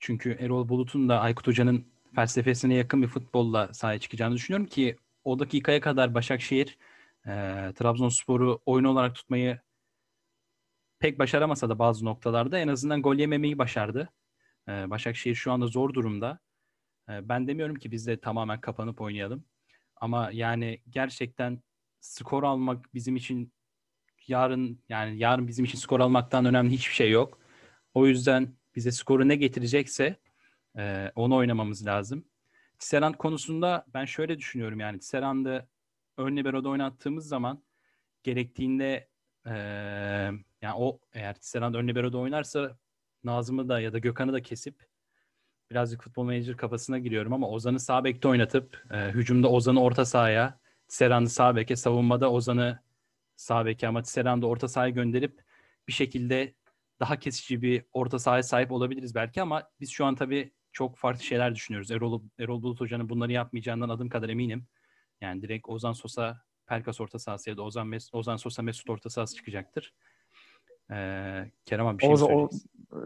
çünkü 0.00 0.36
Erol 0.40 0.68
Bulut'un 0.68 1.08
da 1.08 1.20
Aykut 1.20 1.46
Hoca'nın 1.46 1.86
felsefesine 2.14 2.74
yakın 2.74 3.02
bir 3.02 3.08
futbolla 3.08 3.74
sahaya 3.74 3.98
çıkacağını 3.98 4.34
düşünüyorum 4.34 4.66
ki 4.66 4.96
o 5.24 5.38
dakikaya 5.38 5.80
kadar 5.80 6.14
Başakşehir 6.14 6.78
e, 7.26 7.32
Trabzonspor'u 7.74 8.62
oyun 8.66 8.84
olarak 8.84 9.14
tutmayı 9.14 9.60
pek 10.98 11.18
başaramasa 11.18 11.68
da 11.68 11.78
bazı 11.78 12.04
noktalarda 12.04 12.58
en 12.58 12.68
azından 12.68 13.02
gol 13.02 13.16
yememeyi 13.16 13.58
başardı. 13.58 14.08
E, 14.68 14.90
Başakşehir 14.90 15.34
şu 15.34 15.52
anda 15.52 15.66
zor 15.66 15.94
durumda. 15.94 16.38
E, 17.08 17.28
ben 17.28 17.48
demiyorum 17.48 17.76
ki 17.76 17.90
biz 17.90 18.06
de 18.06 18.20
tamamen 18.20 18.60
kapanıp 18.60 19.00
oynayalım. 19.00 19.44
Ama 19.96 20.30
yani 20.32 20.82
gerçekten 20.90 21.62
skor 22.00 22.42
almak 22.42 22.94
bizim 22.94 23.16
için 23.16 23.52
yarın 24.26 24.82
yani 24.88 25.18
yarın 25.18 25.48
bizim 25.48 25.64
için 25.64 25.78
skor 25.78 26.00
almaktan 26.00 26.44
önemli 26.44 26.72
hiçbir 26.72 26.94
şey 26.94 27.10
yok. 27.10 27.38
O 27.94 28.06
yüzden 28.06 28.56
bize 28.76 28.92
skoru 28.92 29.28
ne 29.28 29.36
getirecekse 29.36 30.16
e, 30.78 31.12
onu 31.14 31.36
oynamamız 31.36 31.86
lazım. 31.86 32.24
Tisserand 32.78 33.14
konusunda 33.14 33.86
ben 33.94 34.04
şöyle 34.04 34.38
düşünüyorum 34.38 34.80
yani 34.80 34.98
Tisserand'ı 34.98 35.68
ön 36.16 36.36
libero'da 36.36 36.68
oynattığımız 36.68 37.28
zaman 37.28 37.64
gerektiğinde 38.22 39.08
e, 39.46 39.52
yani 40.62 40.74
o 40.76 41.00
eğer 41.12 41.34
Tisserand 41.34 41.74
ön 41.74 41.88
libero'da 41.88 42.18
oynarsa 42.18 42.78
Nazım'ı 43.24 43.68
da 43.68 43.80
ya 43.80 43.92
da 43.92 43.98
Gökhan'ı 43.98 44.32
da 44.32 44.42
kesip 44.42 44.86
birazcık 45.70 46.02
futbol 46.02 46.24
menajer 46.24 46.56
kafasına 46.56 46.98
giriyorum 46.98 47.32
ama 47.32 47.48
Ozan'ı 47.48 47.80
sağ 47.80 48.04
bekte 48.04 48.28
oynatıp 48.28 48.84
e, 48.90 49.08
hücumda 49.08 49.50
Ozan'ı 49.50 49.82
orta 49.82 50.04
sahaya 50.04 50.60
Tisserand'ı 50.88 51.30
sağ 51.30 51.56
beke 51.56 51.76
savunmada 51.76 52.32
Ozan'ı 52.32 52.82
sağ 53.36 53.66
beke 53.66 53.88
ama 53.88 54.02
Tisserand'ı 54.02 54.46
orta 54.46 54.68
sahaya 54.68 54.90
gönderip 54.90 55.44
bir 55.88 55.92
şekilde 55.92 56.54
daha 57.00 57.16
kesici 57.18 57.62
bir 57.62 57.84
orta 57.92 58.18
sahaya 58.18 58.42
sahip 58.42 58.72
olabiliriz 58.72 59.14
belki 59.14 59.42
ama 59.42 59.70
biz 59.80 59.90
şu 59.90 60.04
an 60.04 60.14
tabii 60.14 60.52
çok 60.72 60.98
farklı 60.98 61.24
şeyler 61.24 61.54
düşünüyoruz. 61.54 61.90
Erol, 61.90 62.22
Erol 62.38 62.62
Bulut 62.62 62.80
Hoca'nın 62.80 63.08
bunları 63.08 63.32
yapmayacağından 63.32 63.88
adım 63.88 64.08
kadar 64.08 64.28
eminim. 64.28 64.66
Yani 65.22 65.42
direkt 65.42 65.68
Ozan 65.68 65.92
Sosa 65.92 66.40
Pelkas 66.66 67.00
orta 67.00 67.18
sahası 67.18 67.50
ya 67.50 67.56
da 67.56 67.62
Ozan, 67.62 67.86
Mes 67.86 68.08
Ozan 68.14 68.36
Sosa 68.36 68.62
Mesut 68.62 68.90
orta 68.90 69.10
sahası 69.10 69.34
çıkacaktır. 69.34 69.94
Ee, 70.90 71.50
Kerem 71.64 71.86
abi 71.86 71.98
bir 71.98 72.16
şey 72.16 72.36
O-? 72.36 72.50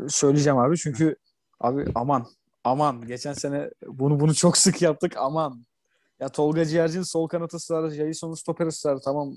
Söyleyeceğim 0.09 0.59
abi 0.59 0.77
çünkü 0.77 1.17
abi 1.61 1.85
aman 1.95 2.27
aman 2.65 3.07
geçen 3.07 3.33
sene 3.33 3.71
bunu 3.87 4.21
bunu 4.21 4.35
çok 4.35 4.57
sık 4.57 4.83
yaptık 4.83 5.17
aman. 5.17 5.67
Ya 6.21 6.29
Tolga 6.29 6.65
Ciğerci'nin 6.65 7.03
sol 7.03 7.29
kanat 7.29 7.55
ısrarı, 7.55 7.91
Jason'un 7.91 8.35
stoper 8.35 8.67
ısrarı 8.67 9.01
tamam 9.01 9.35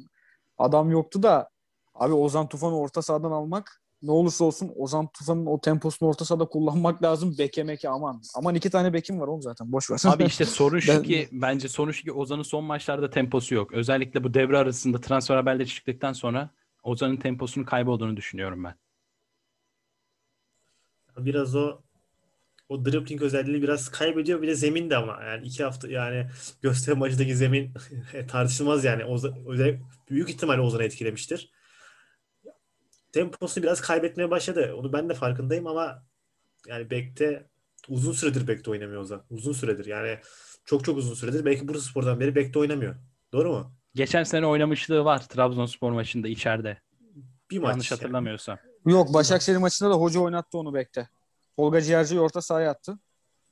adam 0.58 0.92
yoktu 0.92 1.24
da 1.24 1.50
abi 1.96 2.13
Ozan 2.13 2.48
Tufan'ı 2.48 2.78
orta 2.78 3.02
sahadan 3.02 3.32
almak 3.32 3.82
ne 4.02 4.12
olursa 4.12 4.46
olsun 4.46 4.72
Ozan 4.76 5.08
Tufan'ın 5.08 5.46
o 5.46 5.62
temposunu 5.62 6.10
orta 6.10 6.26
sahada 6.26 6.46
kullanmak 6.46 7.04
lazım. 7.04 7.36
Beke 7.38 7.64
meke 7.64 7.90
aman. 7.90 8.22
Aman 8.36 8.56
iki 8.56 8.70
tane 8.70 8.94
bekim 8.94 9.20
var 9.20 9.28
oğlum 9.28 9.42
zaten 9.42 9.72
boş 9.72 9.92
ver. 9.92 10.00
Abi 10.06 10.24
işte 10.24 10.46
sorun 10.46 10.80
şu 10.80 10.92
Ben- 10.94 11.04
ki 11.04 11.30
bence 11.32 11.70
sorun 11.70 11.92
şu 11.92 12.04
ki 12.04 12.12
Ozan'ın 12.12 12.44
son 12.44 12.64
maçlarda 12.64 13.10
temposu 13.10 13.56
yok. 13.56 13.74
Özellikle 13.74 14.24
bu 14.24 14.34
devre 14.34 14.58
arasında 14.58 15.02
transfer 15.02 15.36
haberleri 15.36 15.68
çıktıktan 15.68 16.14
sonra 16.14 16.50
Ozan'ın 16.84 17.18
temposunun 17.18 17.66
kaybolduğunu 17.66 18.18
düşünüyorum 18.18 18.64
ben. 18.64 18.76
Biraz 21.18 21.56
o 21.56 21.82
o 22.70 22.86
dribbling 22.86 23.22
özelliğini 23.22 23.62
biraz 23.62 23.90
kaybediyor. 23.90 24.42
Bir 24.42 24.48
de 24.48 24.56
zemin 24.56 24.90
de 24.90 24.98
ama 24.98 25.24
yani 25.24 25.48
iki 25.48 25.64
hafta 25.64 25.88
yani 25.88 26.28
gösteri 26.62 26.96
maçındaki 26.96 27.36
zemin 27.36 27.74
tartışılmaz 28.28 28.84
yani. 28.84 29.06
Ozan, 29.06 29.34
özellikle 29.48 29.82
büyük 30.10 30.30
ihtimalle 30.30 30.62
Ozan'ı 30.62 30.84
etkilemiştir. 30.84 31.52
Temposunu 33.12 33.63
biraz 33.63 33.82
kaybetmeye 33.82 34.32
başladı. 34.32 34.74
Onu 34.78 34.93
ben 34.93 35.10
de 35.10 35.13
farkındayım 35.13 35.67
ama 35.67 36.04
yani 36.67 36.89
bekte 36.89 37.50
uzun 37.89 38.12
süredir 38.12 38.48
bekte 38.48 38.72
oynamıyor 38.72 39.02
Ozan. 39.02 39.24
Uzun 39.30 39.54
süredir 39.54 39.86
yani 39.86 40.19
çok 40.65 40.86
çok 40.86 40.98
uzun 40.98 41.13
süredir. 41.13 41.45
Belki 41.45 41.67
Bursaspor'dan 41.67 42.19
beri 42.19 42.36
bekte 42.36 42.60
oynamıyor. 42.60 42.95
Doğru 43.34 43.52
mu? 43.52 43.74
Geçen 43.95 44.24
sene 44.24 44.48
oynamışlığı 44.48 45.06
var 45.06 45.28
Trabzonspor 45.28 45.91
maçında 45.91 46.28
içeride. 46.28 46.82
Bir 47.52 47.58
maç. 47.58 47.69
Yanlış 47.69 47.91
hatırlamıyorsam. 47.91 48.58
Yok 48.86 49.13
Başakşehir 49.13 49.58
maçında 49.58 49.89
da 49.89 49.93
hoca 49.93 50.19
oynattı 50.19 50.58
onu 50.58 50.74
bekte. 50.74 51.10
Tolga 51.56 51.82
Ciğerci'yi 51.82 52.22
orta 52.22 52.41
sahaya 52.41 52.72
attı. 52.72 53.00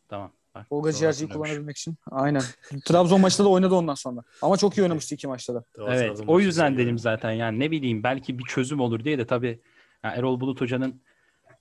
Tamam. 0.07 0.31
Tolga 0.69 0.93
Ciğerci'yi 0.93 1.29
kullanabilmek 1.29 1.77
için. 1.77 1.95
Aynen. 2.11 2.41
Trabzon 2.85 3.21
maçında 3.21 3.47
da 3.47 3.51
oynadı 3.51 3.75
ondan 3.75 3.93
sonra. 3.93 4.21
Ama 4.41 4.57
çok 4.57 4.77
iyi 4.77 4.81
oynamıştı 4.81 5.15
iki 5.15 5.27
maçta 5.27 5.55
da. 5.55 5.63
Evet. 5.87 6.23
O 6.27 6.39
yüzden 6.39 6.77
dedim 6.77 6.99
zaten 6.99 7.31
yani 7.31 7.59
ne 7.59 7.71
bileyim 7.71 8.03
belki 8.03 8.39
bir 8.39 8.43
çözüm 8.43 8.79
olur 8.79 9.03
diye 9.03 9.17
de 9.17 9.25
tabii 9.27 9.59
yani 10.03 10.17
Erol 10.17 10.39
Bulut 10.39 10.61
Hoca'nın 10.61 11.01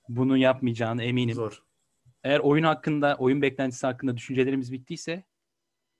bunu 0.09 0.37
yapmayacağını 0.37 1.03
eminim. 1.03 1.35
Zor. 1.35 1.63
Eğer 2.23 2.39
oyun 2.39 2.63
hakkında, 2.63 3.15
oyun 3.19 3.41
beklentisi 3.41 3.87
hakkında 3.87 4.17
düşüncelerimiz 4.17 4.71
bittiyse 4.71 5.23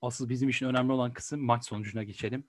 asıl 0.01 0.29
bizim 0.29 0.49
için 0.49 0.65
önemli 0.65 0.91
olan 0.91 1.13
kısım 1.13 1.45
maç 1.45 1.65
sonucuna 1.65 2.03
geçelim. 2.03 2.43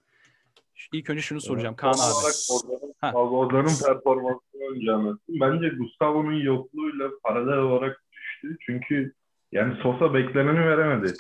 İlk 0.93 1.11
önce 1.11 1.23
şunu 1.23 1.41
soracağım 1.41 1.77
Kaan 1.77 1.93
Son 1.93 2.05
abi. 2.05 2.15
olarak 2.15 3.55
Ozan'ın, 3.55 3.87
performansını 3.95 4.63
önce 4.75 4.93
anlatayım. 4.93 5.41
Bence 5.41 5.69
Gustavo'nun 5.69 6.33
yokluğuyla 6.41 7.09
paralel 7.25 7.59
olarak 7.59 8.05
düştü. 8.13 8.57
Çünkü 8.67 9.15
yani 9.53 9.75
Sosa 9.83 10.15
bekleneni 10.15 10.61
veremedi. 10.61 11.13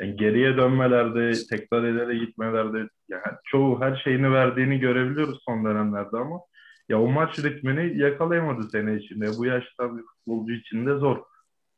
Yani 0.00 0.16
geriye 0.16 0.56
dönmelerde, 0.56 1.32
tekrar 1.50 1.82
ileri 1.82 2.26
gitmelerde 2.26 2.88
yani 3.08 3.36
çoğu 3.44 3.80
her 3.80 3.96
şeyini 4.04 4.32
verdiğini 4.32 4.78
görebiliyoruz 4.80 5.42
son 5.44 5.64
dönemlerde 5.64 6.16
ama 6.16 6.40
ya 6.88 7.00
o 7.00 7.08
maç 7.08 7.38
ritmini 7.38 7.98
yakalayamadı 7.98 8.62
sene 8.62 8.96
içinde. 8.96 9.26
Bu 9.38 9.46
yaşta 9.46 9.96
bir 9.96 10.02
futbolcu 10.02 10.52
için 10.52 10.86
de 10.86 10.94
zor 10.94 11.18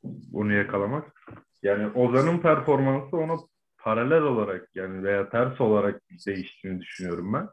bunu 0.05 0.53
yakalamak. 0.53 1.13
Yani 1.63 1.87
Ozan'ın 1.87 2.39
performansı 2.39 3.17
ona 3.17 3.37
paralel 3.79 4.23
olarak 4.23 4.69
yani 4.75 5.03
veya 5.03 5.29
ters 5.29 5.61
olarak 5.61 6.01
değiştiğini 6.27 6.81
düşünüyorum 6.81 7.33
ben. 7.33 7.49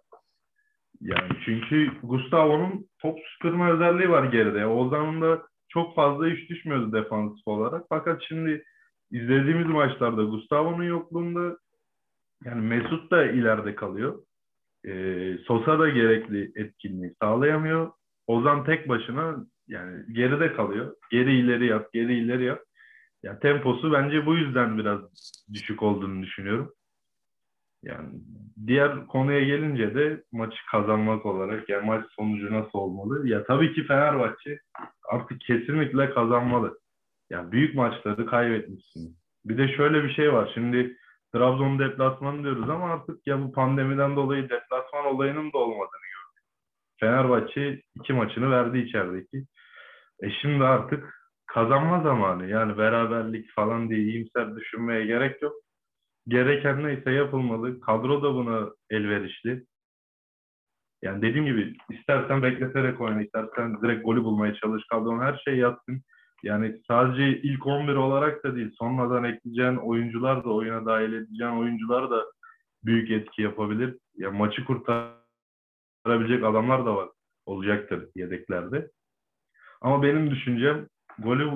Yani 1.01 1.29
çünkü 1.45 1.91
Gustavo'nun 2.03 2.89
top 2.99 3.19
süpürme 3.25 3.71
özelliği 3.71 4.09
var 4.09 4.23
geride. 4.23 4.65
Ozan'ın 4.65 5.21
da 5.21 5.47
çok 5.69 5.95
fazla 5.95 6.29
iş 6.29 6.49
düşmüyordu 6.49 6.91
defansif 6.91 7.47
olarak. 7.47 7.85
Fakat 7.89 8.21
şimdi 8.27 8.63
izlediğimiz 9.11 9.67
maçlarda 9.67 10.23
Gustavo'nun 10.23 10.83
yokluğunda 10.83 11.57
yani 12.45 12.61
Mesut 12.61 13.11
da 13.11 13.25
ileride 13.25 13.75
kalıyor. 13.75 14.23
Ee, 14.85 15.37
Sosa 15.45 15.79
da 15.79 15.89
gerekli 15.89 16.51
etkinliği 16.55 17.13
sağlayamıyor. 17.21 17.91
Ozan 18.27 18.65
tek 18.65 18.89
başına 18.89 19.45
yani 19.67 20.13
geride 20.13 20.53
kalıyor. 20.53 20.95
Geri 21.11 21.39
ileri 21.39 21.65
yap, 21.65 21.93
geri 21.93 22.13
ileri 22.13 22.43
yap. 22.43 22.63
Yani 23.23 23.39
temposu 23.39 23.91
bence 23.91 24.25
bu 24.25 24.35
yüzden 24.35 24.77
biraz 24.77 24.99
düşük 25.53 25.83
olduğunu 25.83 26.23
düşünüyorum. 26.23 26.73
Yani 27.83 28.09
diğer 28.67 29.07
konuya 29.07 29.43
gelince 29.43 29.95
de 29.95 30.23
maçı 30.31 30.57
kazanmak 30.71 31.25
olarak 31.25 31.69
yani 31.69 31.85
maç 31.85 32.05
sonucu 32.09 32.53
nasıl 32.53 32.79
olmalı? 32.79 33.27
Ya 33.27 33.43
tabii 33.43 33.73
ki 33.73 33.83
Fenerbahçe 33.83 34.59
artık 35.09 35.41
kesinlikle 35.41 36.09
kazanmalı. 36.09 36.79
Yani 37.29 37.51
büyük 37.51 37.75
maçları 37.75 38.25
kaybetmişsin. 38.25 39.17
Bir 39.45 39.57
de 39.57 39.75
şöyle 39.75 40.03
bir 40.03 40.13
şey 40.13 40.33
var. 40.33 40.51
Şimdi 40.53 40.97
Trabzon 41.33 41.79
deplasmanı 41.79 42.43
diyoruz 42.43 42.69
ama 42.69 42.93
artık 42.93 43.27
ya 43.27 43.41
bu 43.41 43.51
pandemiden 43.51 44.15
dolayı 44.15 44.43
deplasman 44.43 45.05
olayının 45.05 45.53
da 45.53 45.57
olmadığını 45.57 46.09
gördük. 46.15 46.43
Fenerbahçe 46.99 47.81
iki 47.95 48.13
maçını 48.13 48.51
verdi 48.51 48.77
içerideki. 48.77 49.45
E 50.23 50.31
şimdi 50.41 50.63
artık 50.63 51.13
kazanma 51.47 52.01
zamanı. 52.03 52.49
Yani 52.49 52.77
beraberlik 52.77 53.51
falan 53.51 53.89
diye 53.89 53.99
iyimser 53.99 54.55
düşünmeye 54.55 55.05
gerek 55.05 55.41
yok. 55.41 55.53
Gereken 56.27 56.83
neyse 56.83 57.11
yapılmalı. 57.11 57.79
Kadro 57.81 58.23
da 58.23 58.33
buna 58.33 58.69
elverişli. 58.89 59.65
Yani 61.01 61.21
dediğim 61.21 61.45
gibi 61.45 61.77
istersen 61.89 62.43
bekleterek 62.43 63.01
oyna, 63.01 63.21
istersen 63.21 63.81
direkt 63.81 64.05
golü 64.05 64.23
bulmaya 64.23 64.53
çalış. 64.53 64.83
Kadron 64.91 65.19
her 65.19 65.41
şey 65.45 65.57
yatsın. 65.57 66.01
Yani 66.43 66.81
sadece 66.87 67.41
ilk 67.41 67.67
11 67.67 67.95
olarak 67.95 68.43
da 68.43 68.55
değil, 68.55 68.71
sonradan 68.79 69.23
ekleyeceğin 69.23 69.75
oyuncular 69.75 70.43
da, 70.43 70.49
oyuna 70.49 70.85
dahil 70.85 71.13
edeceğin 71.13 71.51
oyuncular 71.51 72.11
da 72.11 72.25
büyük 72.83 73.11
etki 73.11 73.41
yapabilir. 73.41 73.97
Ya 74.15 74.31
maçı 74.31 74.65
kurtarabilecek 74.65 76.43
adamlar 76.43 76.85
da 76.85 76.95
var, 76.95 77.09
olacaktır 77.45 78.09
yedeklerde. 78.15 78.91
Ama 79.81 80.03
benim 80.03 80.31
düşüncem 80.31 80.87
golü 81.19 81.49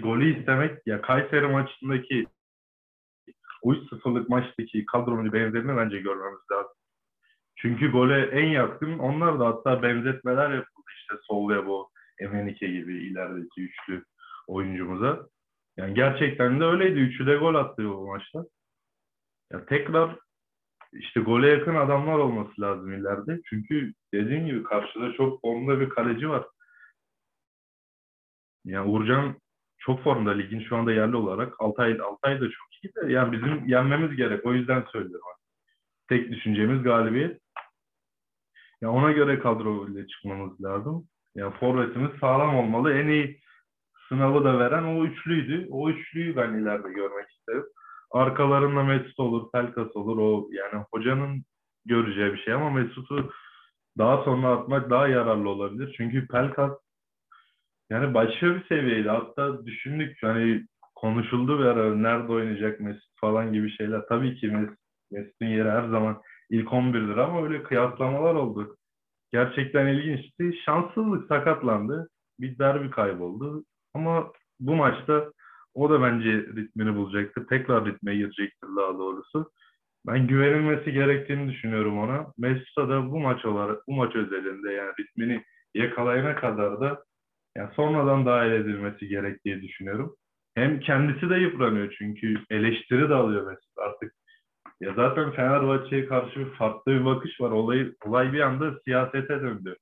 golü 0.00 0.38
istemek 0.38 0.86
ya 0.86 1.00
Kayseri 1.00 1.46
maçındaki 1.46 2.26
o 3.62 3.74
3-0'lık 3.74 4.28
maçtaki 4.28 4.86
kadronun 4.86 5.32
benzerini 5.32 5.76
bence 5.76 6.00
görmemiz 6.00 6.40
lazım. 6.52 6.72
Çünkü 7.64 7.92
gole 7.92 8.26
en 8.26 8.46
yakın 8.46 8.98
onlar 8.98 9.40
da 9.40 9.46
hatta 9.46 9.82
benzetmeler 9.82 10.50
yapıldı 10.50 10.86
işte 10.96 11.14
Solya 11.22 11.66
bu 11.66 11.90
Emenike 12.18 12.66
gibi 12.66 12.94
ilerideki 13.06 13.62
üçlü 13.62 14.04
oyuncumuza. 14.46 15.26
Yani 15.76 15.94
gerçekten 15.94 16.60
de 16.60 16.64
öyleydi. 16.64 16.98
Üçü 16.98 17.26
de 17.26 17.36
gol 17.36 17.54
attı 17.54 17.94
o 17.94 18.06
maçta. 18.06 18.44
Ya 19.52 19.66
tekrar 19.66 20.16
işte 20.92 21.20
gole 21.20 21.48
yakın 21.48 21.74
adamlar 21.74 22.18
olması 22.18 22.60
lazım 22.60 22.92
ileride. 22.92 23.40
Çünkü 23.44 23.92
dediğim 24.14 24.46
gibi 24.46 24.62
karşıda 24.62 25.12
çok 25.12 25.40
formda 25.40 25.80
bir 25.80 25.88
kaleci 25.88 26.28
var. 26.28 26.46
Yani 28.64 28.88
Uğurcan 28.90 29.36
çok 29.78 30.02
formda 30.02 30.30
ligin 30.30 30.60
şu 30.60 30.76
anda 30.76 30.92
yerli 30.92 31.16
olarak. 31.16 31.54
Altay, 31.58 32.00
Altay 32.00 32.40
da 32.40 32.50
çok 32.50 32.68
iyi 32.82 32.92
de 32.94 33.12
yani 33.12 33.32
bizim 33.32 33.68
yenmemiz 33.68 34.16
gerek. 34.16 34.46
O 34.46 34.54
yüzden 34.54 34.84
söylüyorum. 34.92 35.26
Tek 36.08 36.30
düşüncemiz 36.30 36.82
galibiyet. 36.82 37.43
Ya 38.82 38.90
ona 38.90 39.12
göre 39.12 39.38
kadro 39.38 39.88
ile 39.88 40.06
çıkmamız 40.06 40.64
lazım. 40.64 41.06
Yani 41.34 41.54
forvetimiz 41.60 42.10
sağlam 42.20 42.56
olmalı. 42.56 42.92
En 42.92 43.08
iyi 43.08 43.40
sınavı 44.08 44.44
da 44.44 44.58
veren 44.58 44.84
o 44.84 45.04
üçlüydü. 45.04 45.66
O 45.70 45.90
üçlüyü 45.90 46.36
ben 46.36 46.54
ileride 46.54 46.92
görmek 46.92 47.30
isterim. 47.30 47.64
Arkalarında 48.10 48.82
Mesut 48.82 49.20
olur, 49.20 49.52
Pelkas 49.52 49.96
olur. 49.96 50.18
O 50.18 50.48
yani 50.52 50.84
hocanın 50.92 51.44
göreceği 51.86 52.32
bir 52.32 52.42
şey 52.42 52.54
ama 52.54 52.70
Mesut'u 52.70 53.32
daha 53.98 54.24
sonra 54.24 54.48
atmak 54.48 54.90
daha 54.90 55.08
yararlı 55.08 55.48
olabilir. 55.48 55.94
Çünkü 55.96 56.26
Pelkas 56.28 56.72
yani 57.90 58.14
başka 58.14 58.54
bir 58.54 58.66
seviyeydi. 58.68 59.08
Hatta 59.08 59.66
düşündük 59.66 60.18
hani 60.22 60.66
konuşuldu 60.94 61.58
bir 61.58 61.64
ara 61.64 61.94
nerede 61.94 62.32
oynayacak 62.32 62.80
Mesut 62.80 63.20
falan 63.20 63.52
gibi 63.52 63.76
şeyler. 63.76 64.02
Tabii 64.08 64.36
ki 64.36 64.46
Mesut, 64.46 64.78
Mesut'un 65.10 65.46
yeri 65.46 65.70
her 65.70 65.88
zaman 65.88 66.22
ilk 66.54 66.68
11'dir 66.68 67.16
ama 67.16 67.44
öyle 67.44 67.62
kıyaslamalar 67.62 68.34
oldu. 68.34 68.76
Gerçekten 69.32 69.86
ilginçti. 69.86 70.58
Şanssızlık 70.64 71.28
sakatlandı. 71.28 72.08
Bir 72.40 72.58
derbi 72.58 72.90
kayboldu. 72.90 73.64
Ama 73.94 74.32
bu 74.60 74.74
maçta 74.74 75.32
o 75.74 75.90
da 75.90 76.02
bence 76.02 76.32
ritmini 76.32 76.96
bulacaktır. 76.96 77.46
Tekrar 77.46 77.84
ritme 77.86 78.14
girecektir 78.16 78.68
daha 78.76 78.98
doğrusu. 78.98 79.50
Ben 80.06 80.26
güvenilmesi 80.26 80.92
gerektiğini 80.92 81.52
düşünüyorum 81.52 81.98
ona. 81.98 82.26
Mesut'a 82.38 82.88
da 82.88 83.10
bu 83.10 83.20
maç 83.20 83.44
olarak, 83.44 83.88
bu 83.88 83.92
maç 83.92 84.16
özelinde 84.16 84.72
yani 84.72 84.92
ritmini 85.00 85.44
yakalayana 85.74 86.34
kadar 86.34 86.80
da 86.80 87.04
yani 87.56 87.70
sonradan 87.74 88.26
dahil 88.26 88.50
edilmesi 88.50 89.08
gerektiği 89.08 89.62
düşünüyorum. 89.62 90.16
Hem 90.54 90.80
kendisi 90.80 91.30
de 91.30 91.34
yıpranıyor 91.34 91.94
çünkü 91.98 92.34
eleştiri 92.50 93.08
de 93.08 93.14
alıyor 93.14 93.46
Mesut 93.46 93.78
artık. 93.78 94.12
Ya 94.80 94.94
zaten 94.96 95.30
Fenerbahçe'ye 95.32 96.06
karşı 96.06 96.40
bir 96.40 96.50
farklı 96.50 96.92
bir 96.92 97.04
bakış 97.04 97.40
var. 97.40 97.50
Olay, 97.50 97.92
olay 98.06 98.32
bir 98.32 98.40
anda 98.40 98.80
siyasete 98.84 99.40
döndü. 99.40 99.76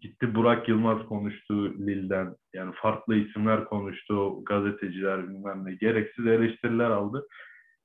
Gitti 0.00 0.34
Burak 0.34 0.68
Yılmaz 0.68 1.06
konuştu 1.08 1.74
Lille'den. 1.78 2.36
Yani 2.54 2.74
farklı 2.74 3.16
isimler 3.16 3.64
konuştu. 3.64 4.44
Gazeteciler 4.44 5.28
bilmem 5.28 5.64
ne. 5.64 5.74
Gereksiz 5.74 6.26
eleştiriler 6.26 6.90
aldı. 6.90 7.26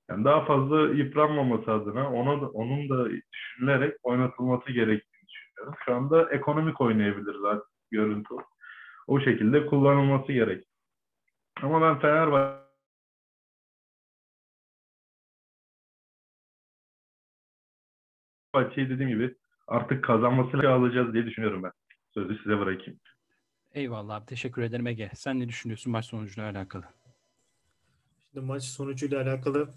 Yani 0.10 0.26
daha 0.26 0.46
fazla 0.46 0.82
yıpranmaması 0.82 1.72
adına 1.72 2.12
ona 2.14 2.42
da, 2.42 2.50
onun 2.50 2.90
da 2.90 3.10
düşünülerek 3.34 3.98
oynatılması 4.04 4.72
gerektiğini 4.72 5.28
düşünüyorum. 5.28 5.74
Şu 5.86 5.96
anda 5.96 6.30
ekonomik 6.32 6.82
oynayabilir 6.82 7.36
zaten 7.42 7.68
görüntü. 7.92 8.36
O 9.08 9.20
şekilde 9.20 9.66
kullanılması 9.66 10.32
gerek. 10.32 10.66
Ama 11.62 11.82
ben 11.82 12.00
Fenerbahçe 12.00 12.61
Fenerbahçe'yi 18.52 18.90
dediğim 18.90 19.10
gibi 19.10 19.36
artık 19.68 20.04
kazanmasıyla 20.04 20.74
alacağız 20.74 21.14
diye 21.14 21.26
düşünüyorum 21.26 21.64
ben. 21.64 21.72
Sözü 22.14 22.38
size 22.38 22.60
bırakayım. 22.60 23.00
Eyvallah 23.74 24.16
abi. 24.16 24.26
Teşekkür 24.26 24.62
ederim 24.62 24.88
Ege. 24.88 25.12
Sen 25.16 25.40
ne 25.40 25.50
düşünüyorsun 25.50 25.92
maç 25.92 26.06
sonucuna 26.06 26.46
alakalı? 26.46 26.84
Şimdi 28.32 28.46
maç 28.46 28.64
sonucuyla 28.64 29.22
alakalı 29.22 29.70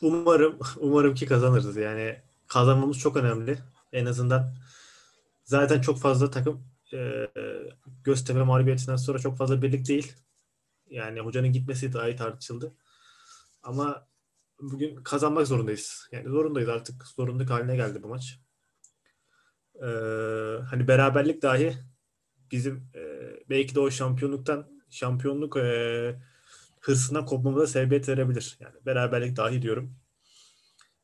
umarım 0.00 0.58
umarım 0.76 1.14
ki 1.14 1.26
kazanırız. 1.26 1.76
Yani 1.76 2.16
kazanmamız 2.46 2.98
çok 2.98 3.16
önemli. 3.16 3.58
En 3.92 4.06
azından 4.06 4.54
zaten 5.44 5.80
çok 5.80 6.00
fazla 6.00 6.30
takım 6.30 6.64
e, 6.92 7.28
Göztepe 8.04 8.42
mağlubiyetinden 8.42 8.96
sonra 8.96 9.18
çok 9.18 9.38
fazla 9.38 9.62
birlik 9.62 9.88
değil. 9.88 10.12
Yani 10.90 11.20
hocanın 11.20 11.52
gitmesi 11.52 11.92
dahi 11.92 12.16
tartışıldı. 12.16 12.74
Ama 13.62 14.06
bugün 14.62 14.96
kazanmak 14.96 15.46
zorundayız. 15.46 16.08
Yani 16.12 16.28
zorundayız 16.28 16.68
artık. 16.68 17.06
Zorunluluk 17.06 17.50
haline 17.50 17.76
geldi 17.76 18.02
bu 18.02 18.08
maç. 18.08 18.40
Ee, 19.82 19.86
hani 20.70 20.88
beraberlik 20.88 21.42
dahi 21.42 21.74
bizim 22.52 22.90
e, 22.94 23.00
belki 23.50 23.74
de 23.74 23.80
o 23.80 23.90
şampiyonluktan 23.90 24.82
şampiyonluk 24.90 25.56
e, 25.56 26.20
hırsına 26.80 27.24
kopmamıza 27.24 27.66
sebebiyet 27.66 28.08
verebilir. 28.08 28.56
Yani 28.60 28.74
beraberlik 28.86 29.36
dahi 29.36 29.62
diyorum. 29.62 29.96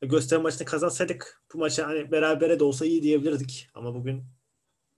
E, 0.01 0.07
Gösteri 0.07 0.39
maçını 0.41 0.67
kazansaydık 0.67 1.41
bu 1.53 1.57
maça 1.57 1.87
hani 1.87 2.11
berabere 2.11 2.59
de 2.59 2.63
olsa 2.63 2.85
iyi 2.85 3.03
diyebilirdik. 3.03 3.69
Ama 3.73 3.95
bugün 3.95 4.25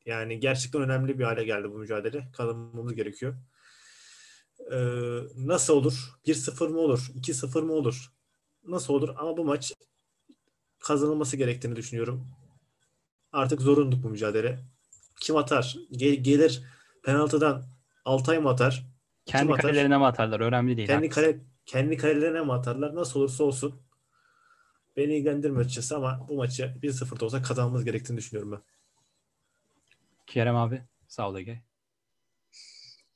yani 0.06 0.40
gerçekten 0.40 0.82
önemli 0.82 1.20
bir 1.20 1.24
hale 1.24 1.44
geldi 1.44 1.72
bu 1.72 1.78
mücadele. 1.78 2.32
Kazanmamız 2.34 2.94
gerekiyor. 2.96 3.36
Ee, 4.72 4.78
nasıl 5.36 5.74
olur? 5.74 6.12
1-0 6.26 6.70
mı 6.70 6.80
olur? 6.80 7.12
2-0 7.16 7.62
mı 7.62 7.74
olur? 7.74 8.12
Nasıl 8.68 8.94
olur? 8.94 9.10
Ama 9.18 9.38
bu 9.38 9.46
maç 9.46 9.74
kazanılması 10.80 11.38
gerektiğini 11.38 11.76
düşünüyorum. 11.76 12.28
Artık 13.32 13.62
zorunluluk 13.62 14.04
bu 14.04 14.10
mücadele. 14.10 14.60
Kim 15.22 15.38
atar? 15.38 15.78
Gel- 15.92 16.24
gelir 16.24 16.64
penaltıdan 17.04 17.64
Altay 18.06 18.40
mı 18.40 18.50
atar? 18.50 18.86
Kendi 19.26 19.44
Kim 19.46 19.54
atar? 19.54 19.62
kalelerine 19.62 19.98
mi 19.98 20.06
atarlar? 20.06 20.40
Önemli 20.40 20.78
değil. 20.78 20.88
Kendi 20.88 21.10
kale 21.10 21.40
kendi 21.66 21.98
kalelerine 21.98 22.42
mi 22.42 22.54
atarlar? 22.54 22.96
Nasıl 22.96 23.20
olursa 23.20 23.44
olsun. 23.44 23.82
Beni 24.98 25.16
ilgilendirmiyor 25.16 25.62
açıkçası 25.66 25.96
ama 25.96 26.26
bu 26.30 26.36
maçı 26.36 26.76
1-0 26.82 27.20
da 27.20 27.26
olsa 27.26 27.42
kazanmamız 27.42 27.86
gerektiğini 27.86 28.18
düşünüyorum 28.18 28.52
ben. 28.52 28.62
Kerem 30.28 30.56
abi. 30.56 30.84
Sağ 31.08 31.30
ol 31.30 31.36
Ege. 31.38 31.62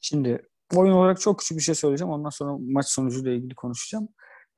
Şimdi 0.01 0.47
oyun 0.75 0.91
olarak 0.91 1.21
çok 1.21 1.39
küçük 1.39 1.58
bir 1.58 1.63
şey 1.63 1.75
söyleyeceğim. 1.75 2.12
Ondan 2.13 2.29
sonra 2.29 2.58
maç 2.60 2.88
sonucuyla 2.88 3.31
ilgili 3.31 3.55
konuşacağım. 3.55 4.08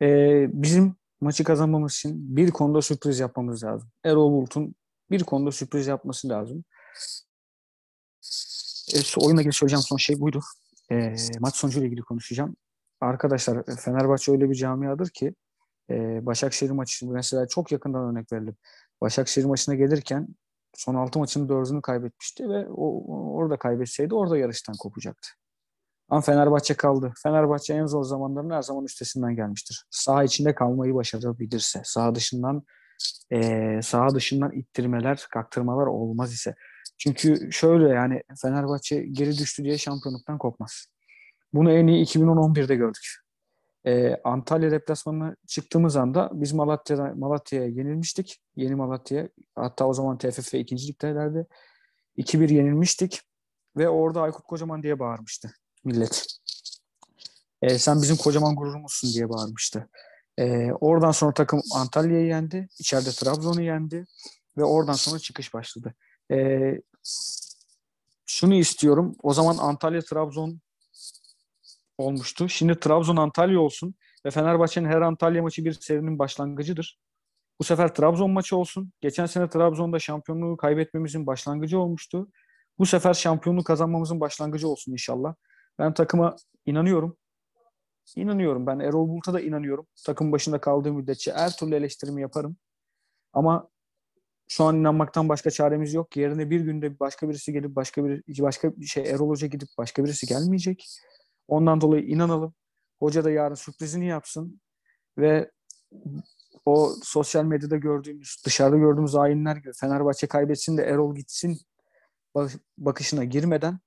Ee, 0.02 0.48
bizim 0.54 0.96
maçı 1.22 1.44
kazanmamız 1.44 1.94
için 1.94 2.36
bir 2.38 2.52
konuda 2.52 2.82
sürpriz 2.82 3.20
yapmamız 3.20 3.64
lazım. 3.64 3.90
Erol 4.04 4.32
Bulut'un 4.32 4.76
bir 5.12 5.24
konuda 5.24 5.52
sürpriz 5.52 5.88
yapması 5.88 6.30
lazım. 6.30 6.64
E, 8.94 8.98
so- 9.00 9.26
oyunla 9.26 9.42
ilgili 9.42 9.54
söyleyeceğim 9.54 9.84
son 9.84 9.98
şey 9.98 10.20
buydu. 10.20 10.40
E, 10.92 10.96
maç 11.40 11.56
sonucuyla 11.56 11.88
ilgili 11.88 12.02
konuşacağım. 12.02 12.56
Arkadaşlar 13.02 13.64
Fenerbahçe 13.80 14.32
öyle 14.32 14.50
bir 14.50 14.56
camiadır 14.56 15.10
ki 15.10 15.36
e, 15.90 16.26
Başakşehir 16.26 16.72
maçı 16.72 17.08
mesela 17.08 17.48
çok 17.48 17.72
yakından 17.72 18.10
örnek 18.12 18.32
verelim. 18.34 18.56
Başakşehir 19.02 19.46
maçına 19.46 19.76
gelirken 19.76 20.28
son 20.74 20.96
6 20.96 21.20
maçın 21.20 21.48
4'ünü 21.48 21.82
kaybetmişti 21.82 22.50
ve 22.50 22.68
o- 22.70 23.34
orada 23.36 23.58
kaybetseydi 23.58 24.16
orada 24.16 24.38
yarıştan 24.38 24.76
kopacaktı. 24.80 25.30
Ama 26.10 26.22
Fenerbahçe 26.22 26.74
kaldı. 26.74 27.14
Fenerbahçe 27.24 27.74
en 27.74 27.86
zor 27.86 28.04
zamanların 28.04 28.50
her 28.50 28.62
zaman 28.62 28.86
üstesinden 28.86 29.36
gelmiştir. 29.36 29.86
Saha 29.90 30.24
içinde 30.24 30.56
kalmayı 30.56 30.96
başarabilirse, 30.96 31.82
saha 31.84 32.16
dışından 32.16 32.64
eee 33.32 33.80
saha 33.84 34.16
dışından 34.16 34.52
ittirmeler, 34.52 35.28
kaktırmalar 35.32 35.88
olmaz 35.88 36.34
ise. 36.34 36.56
Çünkü 36.98 37.52
şöyle 37.52 37.90
yani 37.90 38.24
Fenerbahçe 38.42 39.02
geri 39.12 39.38
düştü 39.38 39.64
diye 39.64 39.78
şampiyonluktan 39.78 40.38
kopmaz. 40.38 40.88
Bunu 41.54 41.72
en 41.72 41.88
iyi 41.88 42.06
2010-11'de 42.06 42.76
gördük. 42.76 43.18
Eee, 43.86 44.22
Antalya 44.24 44.72
deplasmanına 44.72 45.36
çıktığımız 45.48 45.96
anda 45.96 46.30
biz 46.34 46.54
Malatya'da 46.54 47.14
Malatya'ya 47.16 47.68
yenilmiştik. 47.68 48.42
Yeni 48.56 48.76
Malatya. 48.76 49.30
Hatta 49.56 49.88
o 49.88 49.94
zaman 49.94 50.18
TFF 50.18 50.54
ikinci 50.54 50.88
ligdelerdi. 50.88 51.48
2-1 52.18 52.50
yenilmiştik 52.50 53.22
ve 53.78 53.90
orada 53.90 54.22
Aykut 54.22 54.46
Kocaman 54.46 54.84
diye 54.84 55.00
bağırmıştı 55.00 55.52
millet. 55.88 56.26
Eee, 57.64 57.80
sen 57.80 58.02
bizim 58.02 58.18
kocaman 58.18 58.56
gururumuzsun 58.56 59.14
diye 59.14 59.30
bağırmıştı. 59.30 59.90
Eee, 60.38 60.72
oradan 60.82 61.12
sonra 61.12 61.34
takım 61.34 61.62
Antalya'yı 61.76 62.28
yendi. 62.28 62.68
içeride 62.80 63.10
Trabzon'u 63.10 63.62
yendi. 63.62 64.06
Ve 64.58 64.64
oradan 64.64 64.94
sonra 64.94 65.20
çıkış 65.20 65.54
başladı. 65.54 65.94
Eee, 66.32 66.82
şunu 68.26 68.54
istiyorum. 68.54 69.16
O 69.24 69.34
zaman 69.34 69.58
Antalya 69.58 70.02
Trabzon 70.02 70.62
olmuştu. 71.98 72.50
Şimdi 72.50 72.80
Trabzon 72.80 73.18
Antalya 73.18 73.60
olsun 73.60 73.96
ve 74.26 74.32
Fenerbahçe'nin 74.32 74.88
her 74.90 75.02
Antalya 75.02 75.42
maçı 75.42 75.66
bir 75.66 75.74
serinin 75.74 76.20
başlangıcıdır. 76.20 77.00
Bu 77.60 77.64
sefer 77.64 77.96
Trabzon 77.96 78.32
maçı 78.32 78.58
olsun. 78.58 78.92
Geçen 79.02 79.26
sene 79.26 79.50
Trabzon'da 79.50 80.00
şampiyonluğu 80.00 80.58
kaybetmemizin 80.58 81.28
başlangıcı 81.28 81.80
olmuştu. 81.80 82.28
Bu 82.80 82.86
sefer 82.86 83.14
şampiyonluğu 83.14 83.64
kazanmamızın 83.64 84.20
başlangıcı 84.20 84.68
olsun 84.68 84.92
inşallah. 84.92 85.36
Ben 85.80 85.94
takıma 85.94 86.36
inanıyorum. 86.66 87.18
İnanıyorum. 88.16 88.68
Ben 88.68 88.80
Erol 88.80 89.10
Bulut'a 89.10 89.34
da 89.34 89.42
inanıyorum. 89.42 89.88
Takım 90.06 90.32
başında 90.32 90.62
kaldığı 90.62 90.94
müddetçe 90.94 91.34
her 91.34 91.58
türlü 91.58 91.76
eleştirimi 91.76 92.22
yaparım. 92.22 92.58
Ama 93.34 93.70
şu 94.48 94.64
an 94.64 94.76
inanmaktan 94.76 95.30
başka 95.30 95.52
çaremiz 95.52 95.94
yok. 95.94 96.18
Yerine 96.18 96.50
bir 96.50 96.62
günde 96.62 97.00
başka 97.00 97.30
birisi 97.30 97.54
gelip 97.54 97.76
başka 97.76 98.06
bir 98.06 98.24
başka 98.44 98.78
bir 98.78 98.86
şey 98.86 99.10
Erol 99.10 99.30
Hoca 99.30 99.48
gidip 99.48 99.70
başka 99.78 100.04
birisi 100.04 100.28
gelmeyecek. 100.28 100.86
Ondan 101.48 101.82
dolayı 101.82 102.04
inanalım. 102.04 102.54
Hoca 103.00 103.24
da 103.24 103.32
yarın 103.32 103.56
sürprizini 103.56 104.08
yapsın 104.08 104.62
ve 105.18 105.52
o 106.66 106.94
sosyal 107.04 107.46
medyada 107.46 107.78
gördüğümüz, 107.78 108.38
dışarıda 108.46 108.78
gördüğümüz 108.78 109.16
ayinler 109.16 109.56
gibi 109.56 109.72
Fenerbahçe 109.74 110.28
kaybetsin 110.28 110.78
de 110.78 110.84
Erol 110.84 111.16
gitsin 111.16 111.60
bak- 112.36 112.60
bakışına 112.78 113.24
girmeden 113.24 113.80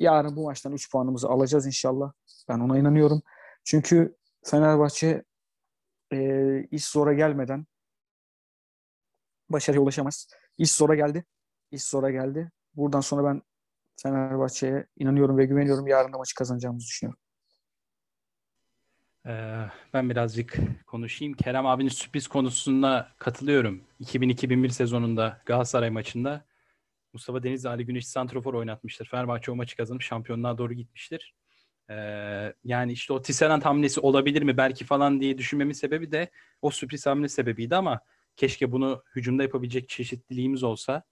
yarın 0.00 0.36
bu 0.36 0.44
maçtan 0.44 0.72
3 0.72 0.92
puanımızı 0.92 1.28
alacağız 1.28 1.66
inşallah. 1.66 2.12
Ben 2.48 2.58
ona 2.58 2.78
inanıyorum. 2.78 3.22
Çünkü 3.64 4.16
Fenerbahçe 4.44 5.24
e, 6.12 6.62
iş 6.70 6.84
zora 6.84 7.12
gelmeden 7.12 7.66
başarıya 9.48 9.82
ulaşamaz. 9.82 10.28
İş 10.58 10.72
zora 10.72 10.94
geldi. 10.94 11.24
İş 11.70 11.84
zora 11.84 12.10
geldi. 12.10 12.50
Buradan 12.74 13.00
sonra 13.00 13.24
ben 13.24 13.42
Fenerbahçe'ye 14.02 14.86
inanıyorum 14.98 15.38
ve 15.38 15.44
güveniyorum. 15.44 15.86
Yarın 15.86 16.12
da 16.12 16.18
maçı 16.18 16.34
kazanacağımızı 16.34 16.86
düşünüyorum. 16.86 17.20
Ee, 19.26 19.64
ben 19.92 20.10
birazcık 20.10 20.58
konuşayım. 20.86 21.34
Kerem 21.34 21.66
abinin 21.66 21.88
sürpriz 21.88 22.28
konusunda 22.28 23.12
katılıyorum. 23.18 23.84
2000-2001 24.00 24.70
sezonunda 24.70 25.42
Galatasaray 25.46 25.90
maçında 25.90 26.44
Mustafa 27.12 27.42
Denizli 27.42 27.68
Ali 27.68 27.86
Güneş 27.86 28.08
Santrofor 28.08 28.54
oynatmıştır. 28.54 29.06
Fenerbahçe 29.06 29.50
o 29.50 29.56
maçı 29.56 29.76
kazanıp 29.76 30.02
şampiyonluğa 30.02 30.58
doğru 30.58 30.72
gitmiştir. 30.72 31.34
Ee, 31.90 32.54
yani 32.64 32.92
işte 32.92 33.12
o 33.12 33.22
Tisserand 33.22 33.62
hamlesi 33.62 34.00
olabilir 34.00 34.42
mi 34.42 34.56
belki 34.56 34.84
falan 34.84 35.20
diye 35.20 35.38
düşünmemin 35.38 35.72
sebebi 35.72 36.12
de 36.12 36.30
o 36.62 36.70
sürpriz 36.70 37.06
hamle 37.06 37.28
sebebiydi 37.28 37.76
ama 37.76 38.00
keşke 38.36 38.72
bunu 38.72 39.02
hücumda 39.16 39.42
yapabilecek 39.42 39.88
çeşitliliğimiz 39.88 40.62
olsa. 40.62 41.02